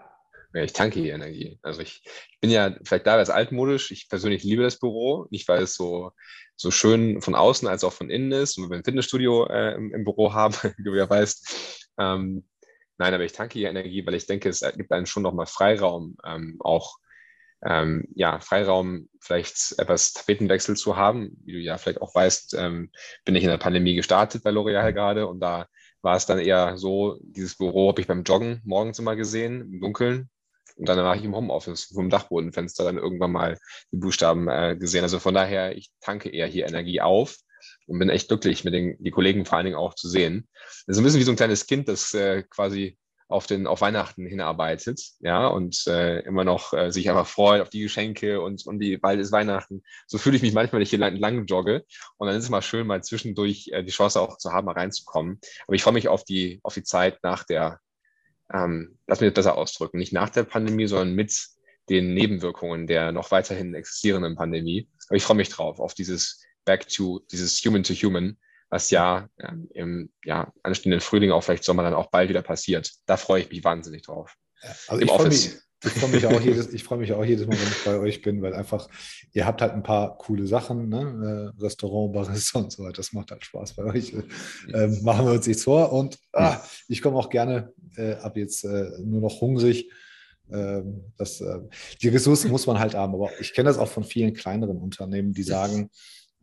[0.55, 1.59] Ja, ich tanke die Energie.
[1.63, 3.91] Also ich, ich bin ja vielleicht da als altmodisch.
[3.91, 6.13] Ich persönlich liebe das Büro, nicht weil es so,
[6.57, 9.95] so schön von außen als auch von innen ist und wir ein Fitnessstudio äh, im,
[9.95, 11.89] im, Büro haben, wie du ja weißt.
[11.99, 12.45] Ähm,
[12.99, 16.17] Nein, aber ich tanke die Energie, weil ich denke, es gibt einen schon nochmal Freiraum,
[16.25, 16.99] ähm, auch
[17.65, 21.37] ähm, ja, Freiraum, vielleicht etwas Tapetenwechsel zu haben.
[21.45, 22.91] Wie du ja vielleicht auch weißt, ähm,
[23.25, 25.67] bin ich in der Pandemie gestartet bei L'Oreal gerade und da
[26.03, 29.81] war es dann eher so, dieses Büro habe ich beim Joggen morgens immer gesehen, im
[29.81, 30.29] Dunkeln.
[30.77, 33.59] Und dann war ich im Homeoffice vom Dachbodenfenster dann irgendwann mal
[33.93, 35.03] die Buchstaben äh, gesehen.
[35.03, 37.37] Also von daher, ich tanke eher hier Energie auf
[37.87, 40.49] und bin echt glücklich, mit den die Kollegen vor allen Dingen auch zu sehen.
[40.87, 42.99] Das ist ein bisschen wie so ein kleines Kind, das äh, quasi
[43.33, 47.71] auf den auf Weihnachten hinarbeitet, ja, und äh, immer noch äh, sich einfach freut auf
[47.71, 49.83] die Geschenke und, und die, bald ist Weihnachten.
[50.07, 51.85] So fühle ich mich manchmal, wenn ich hier lang, lang jogge.
[52.19, 54.73] Und dann ist es mal schön, mal zwischendurch äh, die Chance auch zu haben, mal
[54.73, 55.41] reinzukommen.
[55.67, 57.81] Aber ich freue mich auf die, auf die Zeit nach der,
[58.53, 61.35] ähm, lass mich das besser ausdrücken, nicht nach der Pandemie, sondern mit
[61.89, 64.89] den Nebenwirkungen der noch weiterhin existierenden Pandemie.
[65.09, 68.39] Aber ich freue mich drauf, auf dieses back to dieses Human to Human,
[68.73, 69.29] was ja
[69.75, 72.91] im ja, anstehenden Frühling, auch vielleicht Sommer dann auch bald wieder passiert.
[73.05, 74.35] Da freue ich mich wahnsinnig drauf.
[74.89, 75.45] Also Im ich Office.
[75.45, 77.99] Mich, ich freue mich, auch jedes, ich freu mich auch jedes Mal, wenn ich bei
[77.99, 78.89] euch bin, weil einfach,
[79.35, 81.53] ihr habt halt ein paar coole Sachen, ne?
[81.55, 82.95] Äh, Restaurant, Barista und so weiter.
[82.95, 84.15] Das macht halt Spaß bei euch.
[84.73, 85.93] Ähm, machen wir uns nichts vor.
[85.93, 86.59] Und ah,
[86.89, 89.93] ich komme auch gerne äh, ab jetzt äh, nur noch hungrig.
[90.51, 91.59] Ähm, das, äh,
[92.01, 93.13] die Ressourcen muss man halt haben.
[93.13, 95.91] Aber ich kenne das auch von vielen kleineren Unternehmen, die sagen,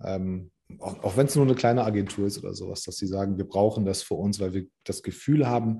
[0.06, 3.38] ähm, auch, auch wenn es nur eine kleine Agentur ist oder sowas, dass sie sagen,
[3.38, 5.80] wir brauchen das für uns, weil wir das Gefühl haben,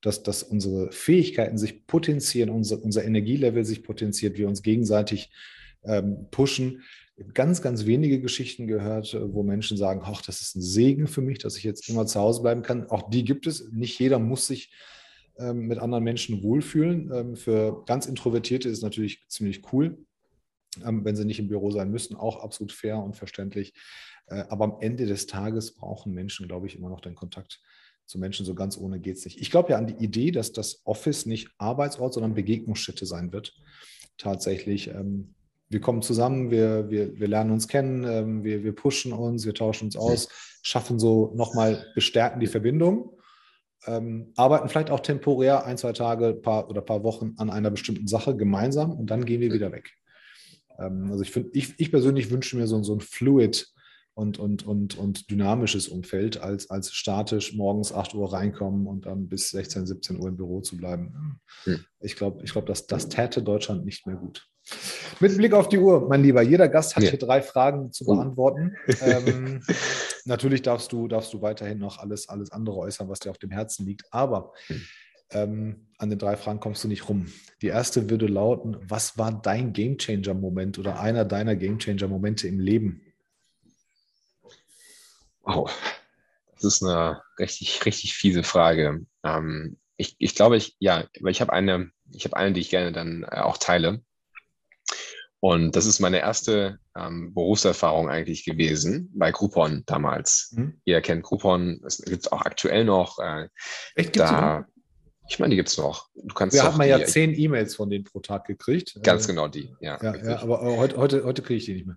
[0.00, 5.32] dass, dass unsere Fähigkeiten sich potenzieren, unser, unser Energielevel sich potenziert, wir uns gegenseitig
[5.84, 6.82] ähm, pushen.
[7.34, 11.20] Ganz, ganz wenige Geschichten gehört, äh, wo Menschen sagen, ach, das ist ein Segen für
[11.20, 12.88] mich, dass ich jetzt immer zu Hause bleiben kann.
[12.90, 13.68] Auch die gibt es.
[13.72, 14.72] Nicht jeder muss sich
[15.36, 17.10] ähm, mit anderen Menschen wohlfühlen.
[17.12, 19.98] Ähm, für ganz Introvertierte ist es natürlich ziemlich cool,
[20.84, 23.74] wenn sie nicht im Büro sein müssen, auch absolut fair und verständlich.
[24.26, 27.60] Äh, aber am Ende des Tages brauchen Menschen, glaube ich, immer noch den Kontakt
[28.06, 28.46] zu Menschen.
[28.46, 29.40] So ganz ohne geht es nicht.
[29.40, 33.54] Ich glaube ja an die Idee, dass das Office nicht Arbeitsort, sondern Begegnungsstätte sein wird.
[34.16, 34.88] Tatsächlich.
[34.88, 35.34] Ähm,
[35.70, 39.54] wir kommen zusammen, wir, wir, wir lernen uns kennen, ähm, wir, wir pushen uns, wir
[39.54, 40.28] tauschen uns aus,
[40.62, 43.18] schaffen so nochmal, bestärken die Verbindung.
[43.86, 48.08] Ähm, arbeiten vielleicht auch temporär ein, zwei Tage paar, oder paar Wochen an einer bestimmten
[48.08, 49.92] Sache gemeinsam und dann gehen wir wieder weg.
[50.78, 53.66] Ähm, also ich, find, ich, ich persönlich wünsche mir so, so ein Fluid
[54.14, 59.28] und, und, und, und dynamisches Umfeld, als, als statisch morgens 8 Uhr reinkommen und dann
[59.28, 61.40] bis 16, 17 Uhr im Büro zu bleiben.
[61.62, 61.84] Hm.
[62.00, 64.48] Ich glaube, ich glaub, das, das täte Deutschland nicht mehr gut.
[65.20, 67.10] Mit Blick auf die Uhr, mein Lieber, jeder Gast hat ja.
[67.10, 68.16] hier drei Fragen zu oh.
[68.16, 68.74] beantworten.
[69.02, 69.62] ähm,
[70.24, 73.50] natürlich darfst du, darfst du weiterhin noch alles, alles andere äußern, was dir auf dem
[73.50, 74.82] Herzen liegt, aber hm.
[75.30, 77.32] Ähm, an den drei Fragen kommst du nicht rum.
[77.60, 83.02] Die erste würde lauten: Was war dein Gamechanger-Moment oder einer deiner Gamechanger-Momente im Leben?
[85.42, 85.70] Wow,
[86.54, 89.06] das ist eine richtig, richtig fiese Frage.
[89.24, 92.70] Ähm, ich, ich glaube, ich, ja, weil ich habe eine, ich habe eine, die ich
[92.70, 94.02] gerne dann äh, auch teile.
[95.40, 100.52] Und das ist meine erste ähm, Berufserfahrung eigentlich gewesen bei Groupon damals.
[100.56, 100.80] Mhm.
[100.84, 103.18] Ihr kennt Groupon, es gibt es auch aktuell noch.
[103.20, 103.48] Äh,
[103.94, 104.66] Echt, da,
[105.28, 106.08] ich meine, die gibt es noch.
[106.14, 108.98] Du kannst Wir haben ja zehn E-Mails von denen pro Tag gekriegt.
[109.02, 109.98] Ganz äh, genau die, ja.
[110.02, 111.96] Ja, ja aber heute, heute, heute kriege ich die nicht mehr.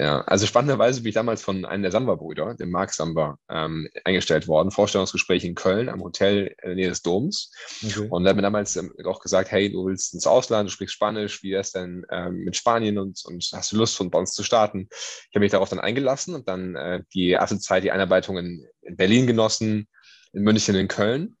[0.00, 4.46] Ja, also spannenderweise bin ich damals von einem der Samba-Brüder, dem Marc Samba, ähm, eingestellt
[4.46, 4.70] worden.
[4.70, 7.50] Vorstellungsgespräch in Köln am Hotel in der Nähe des Doms.
[7.84, 8.06] Okay.
[8.08, 10.94] Und er hat mir damals ähm, auch gesagt, hey, du willst ins Ausland, du sprichst
[10.94, 14.44] Spanisch, wie ist denn ähm, mit Spanien und, und hast du Lust, von uns zu
[14.44, 14.86] starten?
[14.90, 18.64] Ich habe mich darauf dann eingelassen und dann äh, die erste Zeit die Einarbeitung in,
[18.82, 19.88] in Berlin genossen,
[20.32, 21.37] in München, in Köln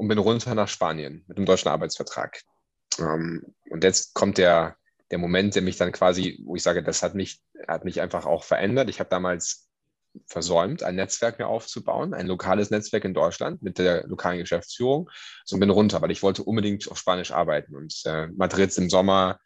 [0.00, 2.40] und bin runter nach Spanien mit einem deutschen Arbeitsvertrag.
[2.98, 4.76] Ähm, und jetzt kommt der
[5.10, 8.26] der Moment, der mich dann quasi, wo ich sage, das hat mich, hat mich einfach
[8.26, 8.88] auch verändert.
[8.88, 9.68] Ich habe damals
[10.26, 15.10] versäumt, ein Netzwerk mir aufzubauen, ein lokales Netzwerk in Deutschland mit der lokalen Geschäftsführung.
[15.44, 17.74] So bin runter, weil ich wollte unbedingt auf Spanisch arbeiten.
[17.74, 19.38] Und äh, Madrid im Sommer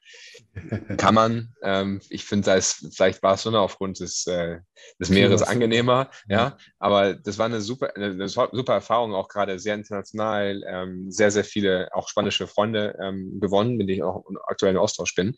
[0.96, 1.54] kann man.
[1.62, 4.58] Ähm, ich finde, da ist vielleicht Barcelona aufgrund des, äh,
[4.98, 6.10] des Meeres angenehmer.
[6.28, 11.30] Ja, aber das war eine super, eine super Erfahrung, auch gerade sehr international, ähm, sehr,
[11.30, 15.36] sehr viele auch spanische Freunde ähm, gewonnen, mit denen ich auch aktuell in Austausch bin.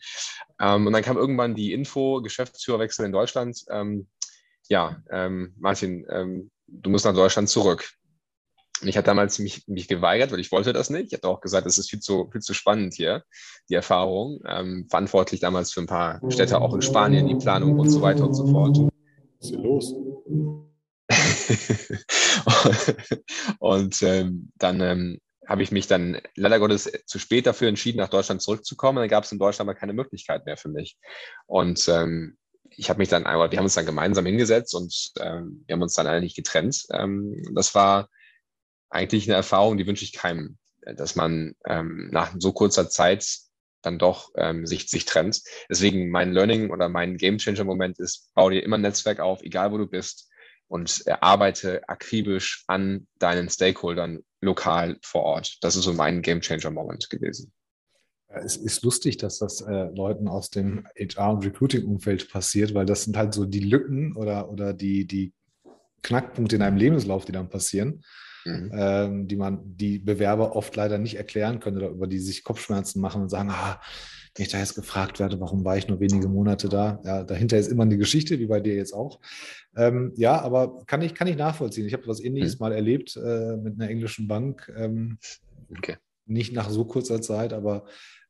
[0.61, 3.65] Ähm, und dann kam irgendwann die Info, Geschäftsführerwechsel in Deutschland.
[4.69, 7.89] Ja, ähm, Martin, ähm, du musst nach Deutschland zurück.
[8.83, 11.07] Und ich hatte damals mich, mich geweigert, weil ich wollte das nicht.
[11.07, 13.25] Ich hatte auch gesagt, das ist viel zu, viel zu spannend hier,
[13.71, 14.41] die Erfahrung.
[14.47, 18.27] Ähm, verantwortlich damals für ein paar Städte auch in Spanien, die Planung und so weiter
[18.27, 18.79] und so fort.
[18.79, 18.91] Was
[19.41, 19.95] ist hier los?
[23.59, 28.09] und ähm, dann ähm, habe ich mich dann leider Gottes zu spät dafür entschieden, nach
[28.09, 28.99] Deutschland zurückzukommen.
[28.99, 30.99] Dann gab es in Deutschland aber keine Möglichkeit mehr für mich.
[31.47, 32.37] Und ähm,
[32.77, 35.83] ich habe mich dann, aber wir haben uns dann gemeinsam hingesetzt und ähm, wir haben
[35.83, 36.87] uns dann eigentlich getrennt.
[36.93, 38.09] Ähm, das war
[38.91, 43.27] eigentlich eine Erfahrung, die wünsche ich keinem, dass man ähm, nach so kurzer Zeit
[43.83, 45.43] dann doch ähm, sich, sich trennt.
[45.71, 49.43] Deswegen mein Learning oder mein Game Changer Moment ist, bau dir immer ein Netzwerk auf,
[49.43, 50.29] egal wo du bist
[50.69, 55.59] und arbeite akribisch an deinen Stakeholdern lokal vor Ort.
[55.61, 57.53] Das ist so mein Game Changer Moment gewesen.
[58.29, 63.05] Es ist lustig, dass das äh, Leuten aus dem HR- und Recruiting-Umfeld passiert, weil das
[63.05, 65.33] sind halt so die Lücken oder, oder die, die
[66.03, 68.03] Knackpunkte in einem Lebenslauf, die dann passieren,
[68.45, 68.71] mhm.
[68.75, 73.01] ähm, die man die Bewerber oft leider nicht erklären können oder über die sich Kopfschmerzen
[73.01, 73.81] machen und sagen, ah,
[74.37, 77.01] wenn ich da jetzt gefragt werde, warum war ich nur wenige Monate da?
[77.05, 79.21] Ja, dahinter ist immer eine Geschichte, wie bei dir jetzt auch.
[79.77, 81.87] Ähm, ja, aber kann ich, kann ich nachvollziehen.
[81.87, 82.65] Ich habe was Ähnliches mhm.
[82.65, 84.71] mal erlebt äh, mit einer englischen Bank.
[84.77, 85.19] Ähm,
[85.71, 85.97] okay.
[86.27, 87.87] Nicht nach so kurzer Zeit, aber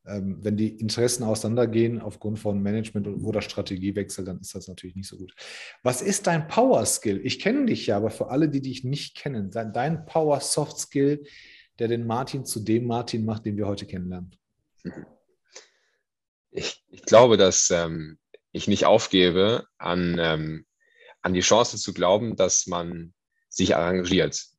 [0.08, 5.16] wenn die Interessen auseinandergehen aufgrund von Management oder Strategiewechsel, dann ist das natürlich nicht so
[5.16, 5.34] gut.
[5.82, 7.20] Was ist dein Power Skill?
[7.24, 11.24] Ich kenne dich ja, aber für alle, die dich nicht kennen, dein Power Soft Skill,
[11.78, 14.34] der den Martin zu dem Martin macht, den wir heute kennenlernen.
[16.52, 18.18] Ich, ich glaube, dass ähm,
[18.52, 20.66] ich nicht aufgebe, an, ähm,
[21.20, 23.12] an die Chance zu glauben, dass man
[23.48, 24.55] sich arrangiert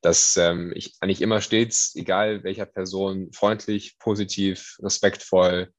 [0.00, 5.72] dass ähm, ich eigentlich immer stets, egal welcher Person, freundlich, positiv, respektvoll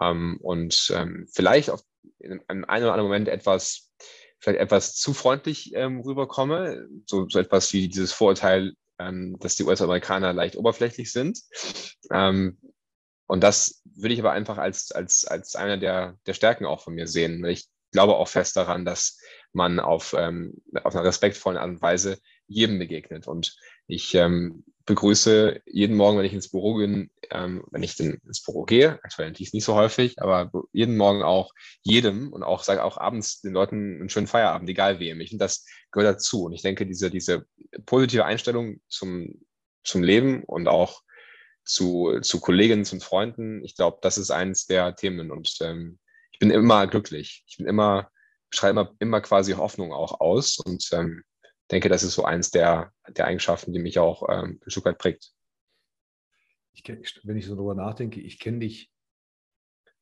[0.00, 1.82] ähm, und ähm, vielleicht auf
[2.18, 3.92] in einem oder anderen Moment etwas,
[4.38, 9.64] vielleicht etwas zu freundlich ähm, rüberkomme, so, so etwas wie dieses Vorurteil, ähm, dass die
[9.64, 11.40] US-Amerikaner leicht oberflächlich sind.
[12.10, 12.58] Ähm,
[13.26, 16.94] und das würde ich aber einfach als, als, als einer der, der Stärken auch von
[16.94, 17.44] mir sehen.
[17.44, 19.18] Ich glaube auch fest daran, dass
[19.52, 20.54] man auf, ähm,
[20.84, 22.18] auf einer respektvollen Art und Weise
[22.50, 23.26] jedem begegnet.
[23.26, 28.20] Und ich ähm, begrüße jeden Morgen, wenn ich ins Büro bin, ähm, wenn ich denn
[28.26, 32.64] ins Büro gehe, aktuell natürlich nicht so häufig, aber jeden Morgen auch jedem und auch
[32.64, 35.20] sage auch abends den Leuten einen schönen Feierabend, egal wem.
[35.20, 36.44] Ich finde, das gehört dazu.
[36.44, 37.46] Und ich denke, diese, diese
[37.86, 39.40] positive Einstellung zum,
[39.84, 41.02] zum Leben und auch
[41.64, 45.30] zu, zu Kolleginnen, zu Freunden, ich glaube, das ist eines der Themen.
[45.30, 46.00] Und ähm,
[46.32, 47.44] ich bin immer glücklich.
[47.46, 48.10] Ich bin immer,
[48.50, 50.58] schreibe immer, immer quasi Hoffnung auch aus.
[50.58, 51.22] Und ähm,
[51.70, 54.98] denke, das ist so eins der, der Eigenschaften, die mich auch ähm, ein Stück weit
[54.98, 55.32] prägt.
[56.72, 56.84] Ich,
[57.24, 58.90] wenn ich so darüber nachdenke, ich kenne dich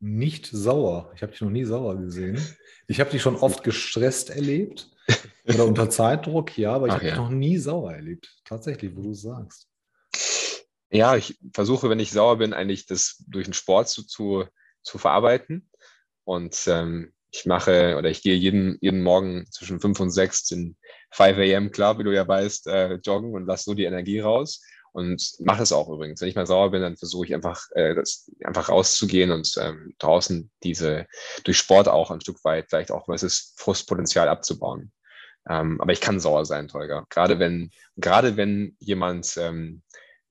[0.00, 1.10] nicht sauer.
[1.14, 2.40] Ich habe dich noch nie sauer gesehen.
[2.86, 4.90] Ich habe dich schon oft gestresst erlebt
[5.44, 7.10] oder unter Zeitdruck, ja, aber ich habe ja.
[7.10, 8.40] dich noch nie sauer erlebt.
[8.44, 9.68] Tatsächlich, wo du sagst.
[10.90, 14.46] Ja, ich versuche, wenn ich sauer bin, eigentlich das durch den Sport zu, zu,
[14.82, 15.70] zu verarbeiten.
[16.24, 20.76] Und ähm, ich mache oder ich gehe jeden, jeden Morgen zwischen 5 und 6 in
[21.10, 21.70] 5 a.m.
[21.70, 24.62] klar, wie du ja weißt, äh, joggen und lass so die Energie raus.
[24.92, 26.20] Und mache es auch übrigens.
[26.20, 29.94] Wenn ich mal sauer bin, dann versuche ich einfach, äh, das, einfach rauszugehen und ähm,
[29.98, 31.06] draußen diese
[31.44, 34.90] durch Sport auch ein Stück weit vielleicht auch das Frustpotenzial abzubauen.
[35.48, 37.06] Ähm, aber ich kann sauer sein, Tolga.
[37.10, 39.82] Gerade wenn, gerade wenn jemand, ähm,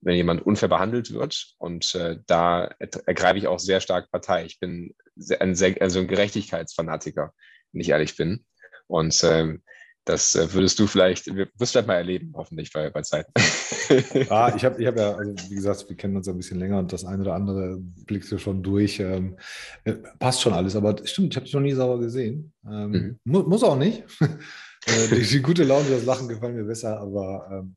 [0.02, 2.70] wenn jemand unfair behandelt wird und äh, da
[3.06, 4.46] ergreife ich auch sehr stark Partei.
[4.46, 4.94] Ich bin
[5.40, 7.34] ein, sehr, also ein Gerechtigkeitsfanatiker,
[7.72, 8.46] wenn ich ehrlich bin.
[8.88, 9.62] Und ähm,
[10.08, 13.28] das äh, würdest du vielleicht, wirst du vielleicht mal erleben, hoffentlich bei, bei Zeit.
[14.30, 16.80] ah, ich habe ich hab ja, also wie gesagt, wir kennen uns ein bisschen länger
[16.80, 19.00] und das eine oder andere blickst du schon durch.
[19.00, 19.38] Ähm,
[19.84, 22.54] äh, passt schon alles, aber stimmt, ich habe dich noch nie sauber gesehen.
[22.66, 23.20] Ähm, mhm.
[23.26, 24.04] mu muss auch nicht.
[24.22, 27.76] äh, die, die, gute Laune, das Lachen gefallen mir besser, aber ähm,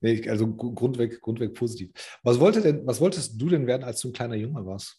[0.00, 1.90] nee, also grundweg, grundweg positiv.
[2.22, 4.98] Was, wollte denn, was wolltest du denn werden, als du ein kleiner Junge warst?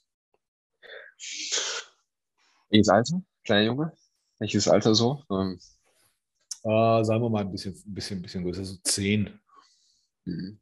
[2.69, 3.21] Welches Alter?
[3.43, 3.93] Kleiner Junge?
[4.39, 5.23] Welches Alter so?
[5.31, 5.59] Ähm,
[6.63, 9.39] äh, sagen wir mal ein bisschen, bisschen, bisschen größer, so zehn.
[10.25, 10.59] Mhm.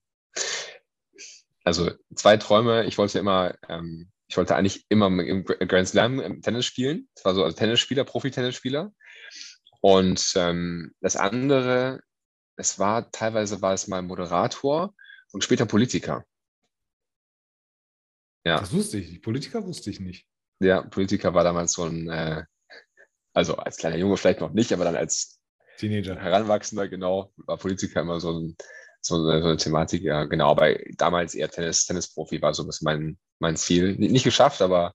[1.63, 2.85] Also zwei Träume.
[2.85, 7.09] Ich wollte immer, ähm, ich wollte eigentlich immer im Grand Slam im Tennis spielen.
[7.15, 8.93] Das war so als Tennisspieler, Profi-Tennisspieler.
[9.81, 12.01] Und ähm, das andere,
[12.55, 14.93] es war teilweise war es mal Moderator
[15.31, 16.23] und später Politiker.
[18.45, 18.59] Ja.
[18.59, 19.21] Das wusste ich.
[19.23, 20.27] Politiker wusste ich nicht.
[20.59, 22.43] Ja, Politiker war damals so ein, äh,
[23.33, 25.39] also als kleiner Junge vielleicht noch nicht, aber dann als
[25.77, 26.15] Teenager.
[26.15, 28.55] Heranwachsender, genau, war Politiker immer so, ein,
[29.01, 32.67] so, eine, so eine Thematik, ja, genau, aber damals eher Tennis, Tennisprofi war so ein
[32.67, 33.95] bisschen mein, mein Ziel.
[33.97, 34.93] Nicht geschafft, aber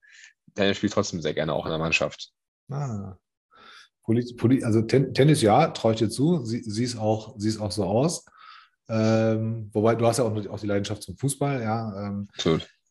[0.55, 2.31] Tennis spielt trotzdem sehr gerne auch in der Mannschaft.
[2.71, 3.17] Ah.
[4.07, 6.45] also Ten Tennis, ja, traue ich dir zu.
[6.45, 8.25] Sie, siehst auch, siehst auch so aus.
[8.89, 12.07] Ähm, wobei du hast ja auch, auch die Leidenschaft zum Fußball, ja.
[12.07, 12.29] Ähm,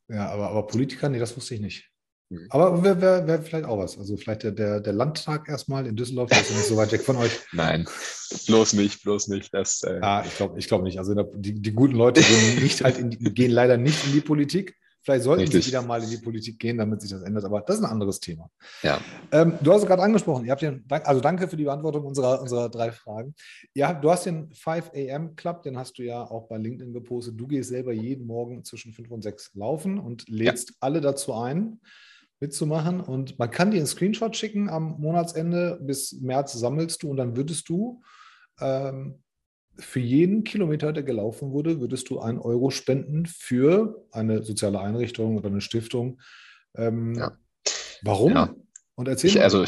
[0.07, 1.89] Ja, aber, aber Politiker, nee, das wusste ich nicht.
[2.29, 2.47] Mhm.
[2.49, 3.97] Aber wäre wär, wär vielleicht auch was.
[3.97, 7.01] Also vielleicht der, der, der Landtag erstmal in Düsseldorf, der ist nicht so weit weg
[7.01, 7.31] von euch.
[7.53, 7.87] Nein,
[8.45, 9.53] bloß nicht, bloß nicht.
[9.53, 10.99] Das, äh ah, ich glaube ich glaub nicht.
[10.99, 14.75] Also die, die guten Leute gehen, nicht halt in gehen leider nicht in die Politik.
[15.01, 15.63] Vielleicht sollten Richtig.
[15.63, 17.45] sie wieder mal in die Politik gehen, damit sich das ändert.
[17.45, 18.51] Aber das ist ein anderes Thema.
[18.83, 18.99] Ja.
[19.31, 20.45] Ähm, du hast es gerade angesprochen.
[20.45, 23.33] Ihr habt den, also danke für die Beantwortung unserer, unserer drei Fragen.
[23.73, 27.39] Ja, du hast den 5 AM Club, den hast du ja auch bei LinkedIn gepostet.
[27.39, 30.75] Du gehst selber jeden Morgen zwischen 5 und 6 laufen und lädst ja.
[30.81, 31.79] alle dazu ein
[32.39, 33.01] mitzumachen.
[33.01, 35.79] Und man kann dir einen Screenshot schicken am Monatsende.
[35.81, 38.01] Bis März sammelst du und dann würdest du
[38.59, 39.23] ähm,
[39.77, 45.37] für jeden Kilometer, der gelaufen wurde, würdest du einen Euro spenden für eine soziale Einrichtung
[45.37, 46.19] oder eine Stiftung.
[46.75, 47.37] Ähm, ja.
[48.03, 48.31] Warum?
[48.33, 48.53] Ja.
[48.99, 49.63] Und erzähl ich, also,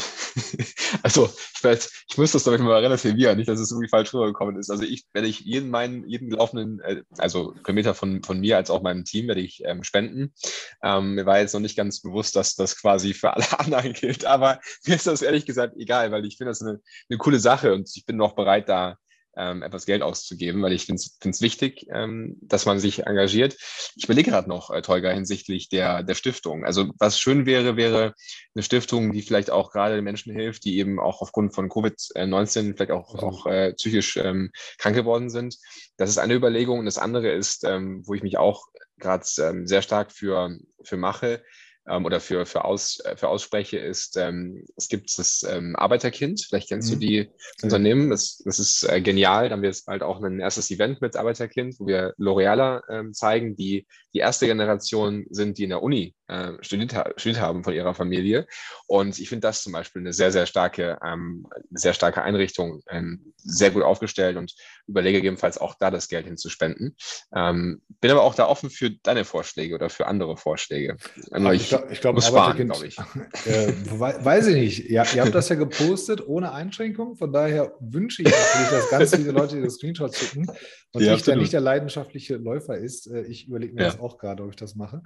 [1.02, 4.56] also ich, weiß, ich muss das damit mal relativieren, nicht, dass es irgendwie falsch rübergekommen
[4.56, 4.68] ist.
[4.68, 8.68] Also ich werde ich jeden meinen, jeden gelaufenen, äh, also Kilometer von, von mir als
[8.68, 10.34] auch meinem Team werde ich ähm, spenden.
[10.82, 14.26] Ähm, mir war jetzt noch nicht ganz bewusst, dass das quasi für alle anderen gilt,
[14.26, 17.72] aber mir ist das ehrlich gesagt egal, weil ich finde das eine, eine coole Sache
[17.72, 18.98] und ich bin noch bereit, da
[19.36, 23.56] ähm, etwas Geld auszugeben, weil ich finde es wichtig, ähm, dass man sich engagiert.
[23.96, 26.64] Ich überlege gerade noch, äh, Tolga, hinsichtlich der, der Stiftung.
[26.64, 28.14] Also was schön wäre, wäre
[28.54, 32.76] eine Stiftung, die vielleicht auch gerade den Menschen hilft, die eben auch aufgrund von Covid-19
[32.76, 33.20] vielleicht auch, mhm.
[33.20, 35.56] auch äh, psychisch ähm, krank geworden sind.
[35.96, 36.78] Das ist eine Überlegung.
[36.78, 38.66] Und das andere ist, ähm, wo ich mich auch
[38.98, 41.42] gerade ähm, sehr stark für, für mache,
[41.88, 46.46] ähm, oder für, für, aus, äh, für ausspreche, ist, ähm, es gibt das ähm, Arbeiterkind,
[46.48, 46.94] vielleicht kennst mhm.
[46.94, 50.22] du die das Unternehmen, das, das ist äh, genial, da haben wir jetzt bald auch
[50.22, 55.58] ein erstes Event mit Arbeiterkind, wo wir L'Orealer ähm, zeigen, die die erste Generation sind,
[55.58, 58.46] die in der Uni äh, studiert, studiert haben von ihrer Familie.
[58.86, 63.34] Und ich finde das zum Beispiel eine sehr, sehr starke, ähm, sehr starke Einrichtung, ähm,
[63.36, 64.54] sehr gut aufgestellt und
[64.86, 66.96] überlege gegebenenfalls auch da das Geld hinzuspenden.
[67.34, 70.96] Ähm, bin aber auch da offen für deine Vorschläge oder für andere Vorschläge.
[71.30, 72.96] Aber ich, ich glaube, muss sparen, glaube ich.
[73.44, 74.90] Äh, weiß ich nicht.
[74.90, 77.16] Ja, ihr habt das ja gepostet ohne Einschränkung.
[77.16, 80.46] Von daher wünsche ich natürlich, dass ganz viele Leute das Screenshot schicken
[80.92, 83.06] und ja, ich, der nicht der leidenschaftliche Läufer ist.
[83.06, 83.90] Äh, ich überlege mir ja.
[83.90, 85.02] das auch gerade, ob ich das mache.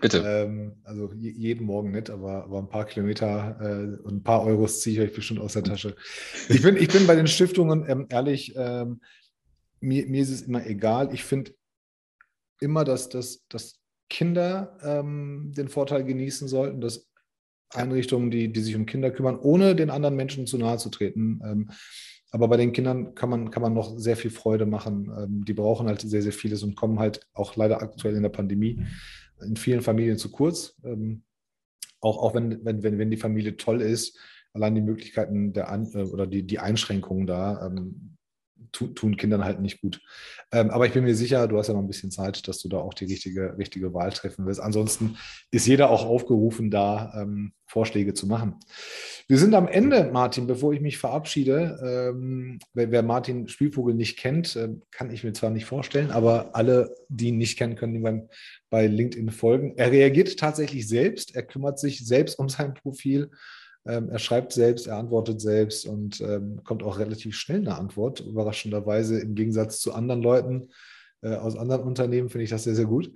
[0.00, 0.18] Bitte.
[0.18, 4.80] Ähm, also jeden Morgen nicht, aber, aber ein paar Kilometer äh, und ein paar Euros
[4.80, 5.96] ziehe ich euch bestimmt aus der Tasche.
[6.48, 9.00] Ich bin, ich bin bei den Stiftungen ähm, ehrlich, ähm,
[9.80, 11.12] mir, mir ist es immer egal.
[11.14, 11.52] Ich finde
[12.60, 17.08] immer, dass, dass, dass Kinder ähm, den Vorteil genießen sollten, dass
[17.70, 21.40] Einrichtungen, die, die sich um Kinder kümmern, ohne den anderen Menschen zu nahe zu treten.
[21.44, 21.70] Ähm,
[22.30, 25.10] aber bei den Kindern kann man, kann man noch sehr viel Freude machen.
[25.16, 28.30] Ähm, die brauchen halt sehr, sehr vieles und kommen halt auch leider aktuell in der
[28.30, 28.84] Pandemie
[29.42, 30.76] in vielen Familien zu kurz.
[30.84, 31.22] Ähm,
[32.00, 34.18] auch, auch wenn, wenn, wenn, wenn die Familie toll ist,
[34.52, 38.15] allein die Möglichkeiten der An äh, oder die, die Einschränkungen da ähm,
[38.76, 40.00] tu, tun Kindern halt nicht gut.
[40.52, 42.68] Ähm, aber ich bin mir sicher, du hast ja noch ein bisschen Zeit, dass du
[42.68, 44.60] da auch die richtige, richtige Wahl treffen wirst.
[44.60, 45.16] Ansonsten
[45.50, 48.56] ist jeder auch aufgerufen, da ähm, Vorschläge zu machen.
[49.28, 51.78] Wir sind am Ende, Martin, bevor ich mich verabschiede.
[51.82, 56.50] Ähm, wer, wer, Martin Spielvogel nicht kennt, äh, kann ich mir zwar nicht vorstellen, aber
[56.54, 58.28] alle, die ihn nicht kennen, können ihm beim,
[58.68, 59.72] bei LinkedIn folgen.
[59.76, 63.30] Er reagiert tatsächlich selbst, er kümmert sich selbst um sein Profil.
[63.86, 68.20] Ähm, er schreibt selbst, er antwortet selbst und ähm, kommt auch relativ schnell eine Antwort.
[68.20, 70.68] Überraschenderweise im Gegensatz zu anderen Leuten
[71.22, 73.12] äh, aus anderen Unternehmen finde ich das sehr, sehr gut,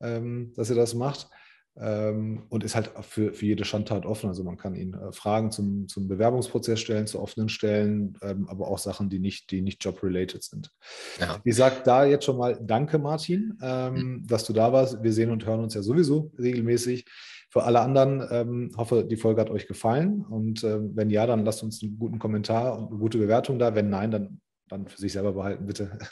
[0.00, 1.28] ähm, dass er das macht.
[1.76, 4.28] ähm, und ist halt für, für jede Schandtat offen.
[4.28, 8.68] Also man kann ihn äh, Fragen zum, zum Bewerbungsprozess stellen, zu offenen Stellen, ähm, aber
[8.68, 10.70] auch Sachen, die nicht, die nicht job-related sind.
[11.18, 11.40] Ja.
[11.44, 14.26] Ich sage da jetzt schon mal Danke, Martin, ähm, mhm.
[14.26, 15.02] dass du da warst.
[15.02, 17.06] Wir sehen und hören uns ja sowieso regelmäßig.
[17.52, 20.24] Für alle anderen ähm, hoffe, die Folge hat euch gefallen.
[20.24, 23.74] Und äh, wenn ja, dann lasst uns einen guten Kommentar und eine gute Bewertung da.
[23.74, 24.40] Wenn nein, dann
[24.72, 25.98] dann für sich selber behalten, bitte.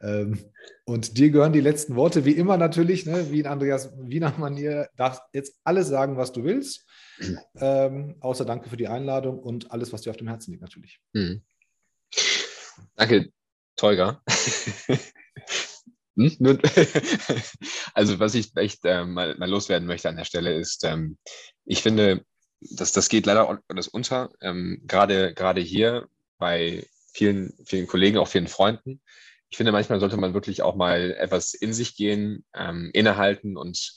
[0.00, 0.38] Ähm,
[0.84, 4.90] und dir gehören die letzten Worte, wie immer natürlich, ne, wie in Andreas Wiener Manier,
[4.96, 6.84] darfst jetzt alles sagen, was du willst.
[7.56, 11.00] Ähm, außer danke für die Einladung und alles, was dir auf dem Herzen liegt, natürlich.
[11.14, 11.42] Mhm.
[12.96, 13.30] Danke,
[13.76, 14.22] Tolga.
[16.16, 16.60] hm?
[17.94, 21.18] also, was ich echt äh, mal, mal, loswerden möchte an der Stelle ist, ähm,
[21.64, 22.24] ich finde,
[22.60, 26.08] das, das geht leider alles unter, ähm, gerade, gerade hier
[26.38, 29.00] bei vielen, vielen Kollegen, auch vielen Freunden.
[29.50, 33.94] Ich finde, manchmal sollte man wirklich auch mal etwas in sich gehen, ähm, innehalten und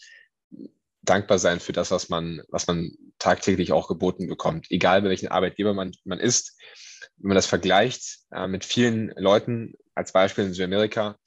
[1.01, 5.29] dankbar sein für das, was man, was man tagtäglich auch geboten bekommt, egal bei welchen
[5.29, 6.57] Arbeitgeber man, man ist.
[7.17, 11.17] Wenn man das vergleicht äh, mit vielen Leuten, als Beispiel in Südamerika,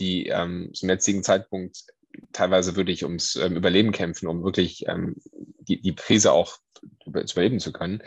[0.00, 1.84] die ähm, zum jetzigen Zeitpunkt
[2.32, 5.16] teilweise wirklich ums ähm, Überleben kämpfen, um wirklich ähm,
[5.60, 6.56] die, die Krise auch
[7.04, 8.02] zu überleben zu können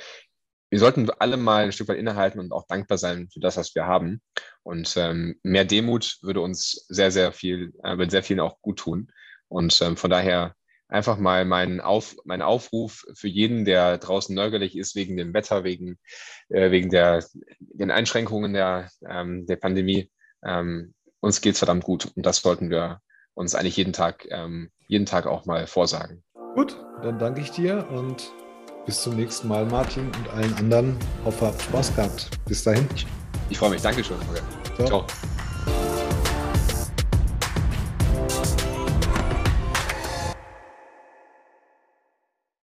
[0.74, 3.76] wir sollten alle mal ein Stück weit innehalten und auch dankbar sein für das, was
[3.76, 4.24] wir haben.
[4.64, 8.80] Und ähm, mehr Demut würde uns sehr, sehr viel, äh, würde sehr vielen auch gut
[8.80, 9.12] tun.
[9.50, 10.56] Und ähm, von daher
[10.88, 15.64] einfach mal meinen Auf, mein Aufruf für jeden, der draußen nörgelig ist wegen dem Wetter,
[15.64, 16.00] wegen,
[16.50, 17.24] äh, wegen der,
[17.60, 20.10] den Einschränkungen der, ähm, der Pandemie.
[20.44, 23.00] Ähm, uns geht's verdammt gut und das sollten wir
[23.34, 26.22] uns eigentlich jeden Tag, ähm, jeden Tag auch mal vorsagen.
[26.54, 28.32] Gut, dann danke ich dir und
[28.86, 30.98] bis zum nächsten Mal, Martin und allen anderen.
[31.24, 32.30] Hoffe, habt Spaß gehabt.
[32.46, 32.88] Bis dahin.
[32.94, 33.08] Ich,
[33.50, 33.82] ich freue mich.
[33.82, 34.18] Dankeschön.
[34.76, 34.88] Ciao.
[34.88, 35.08] Ciao.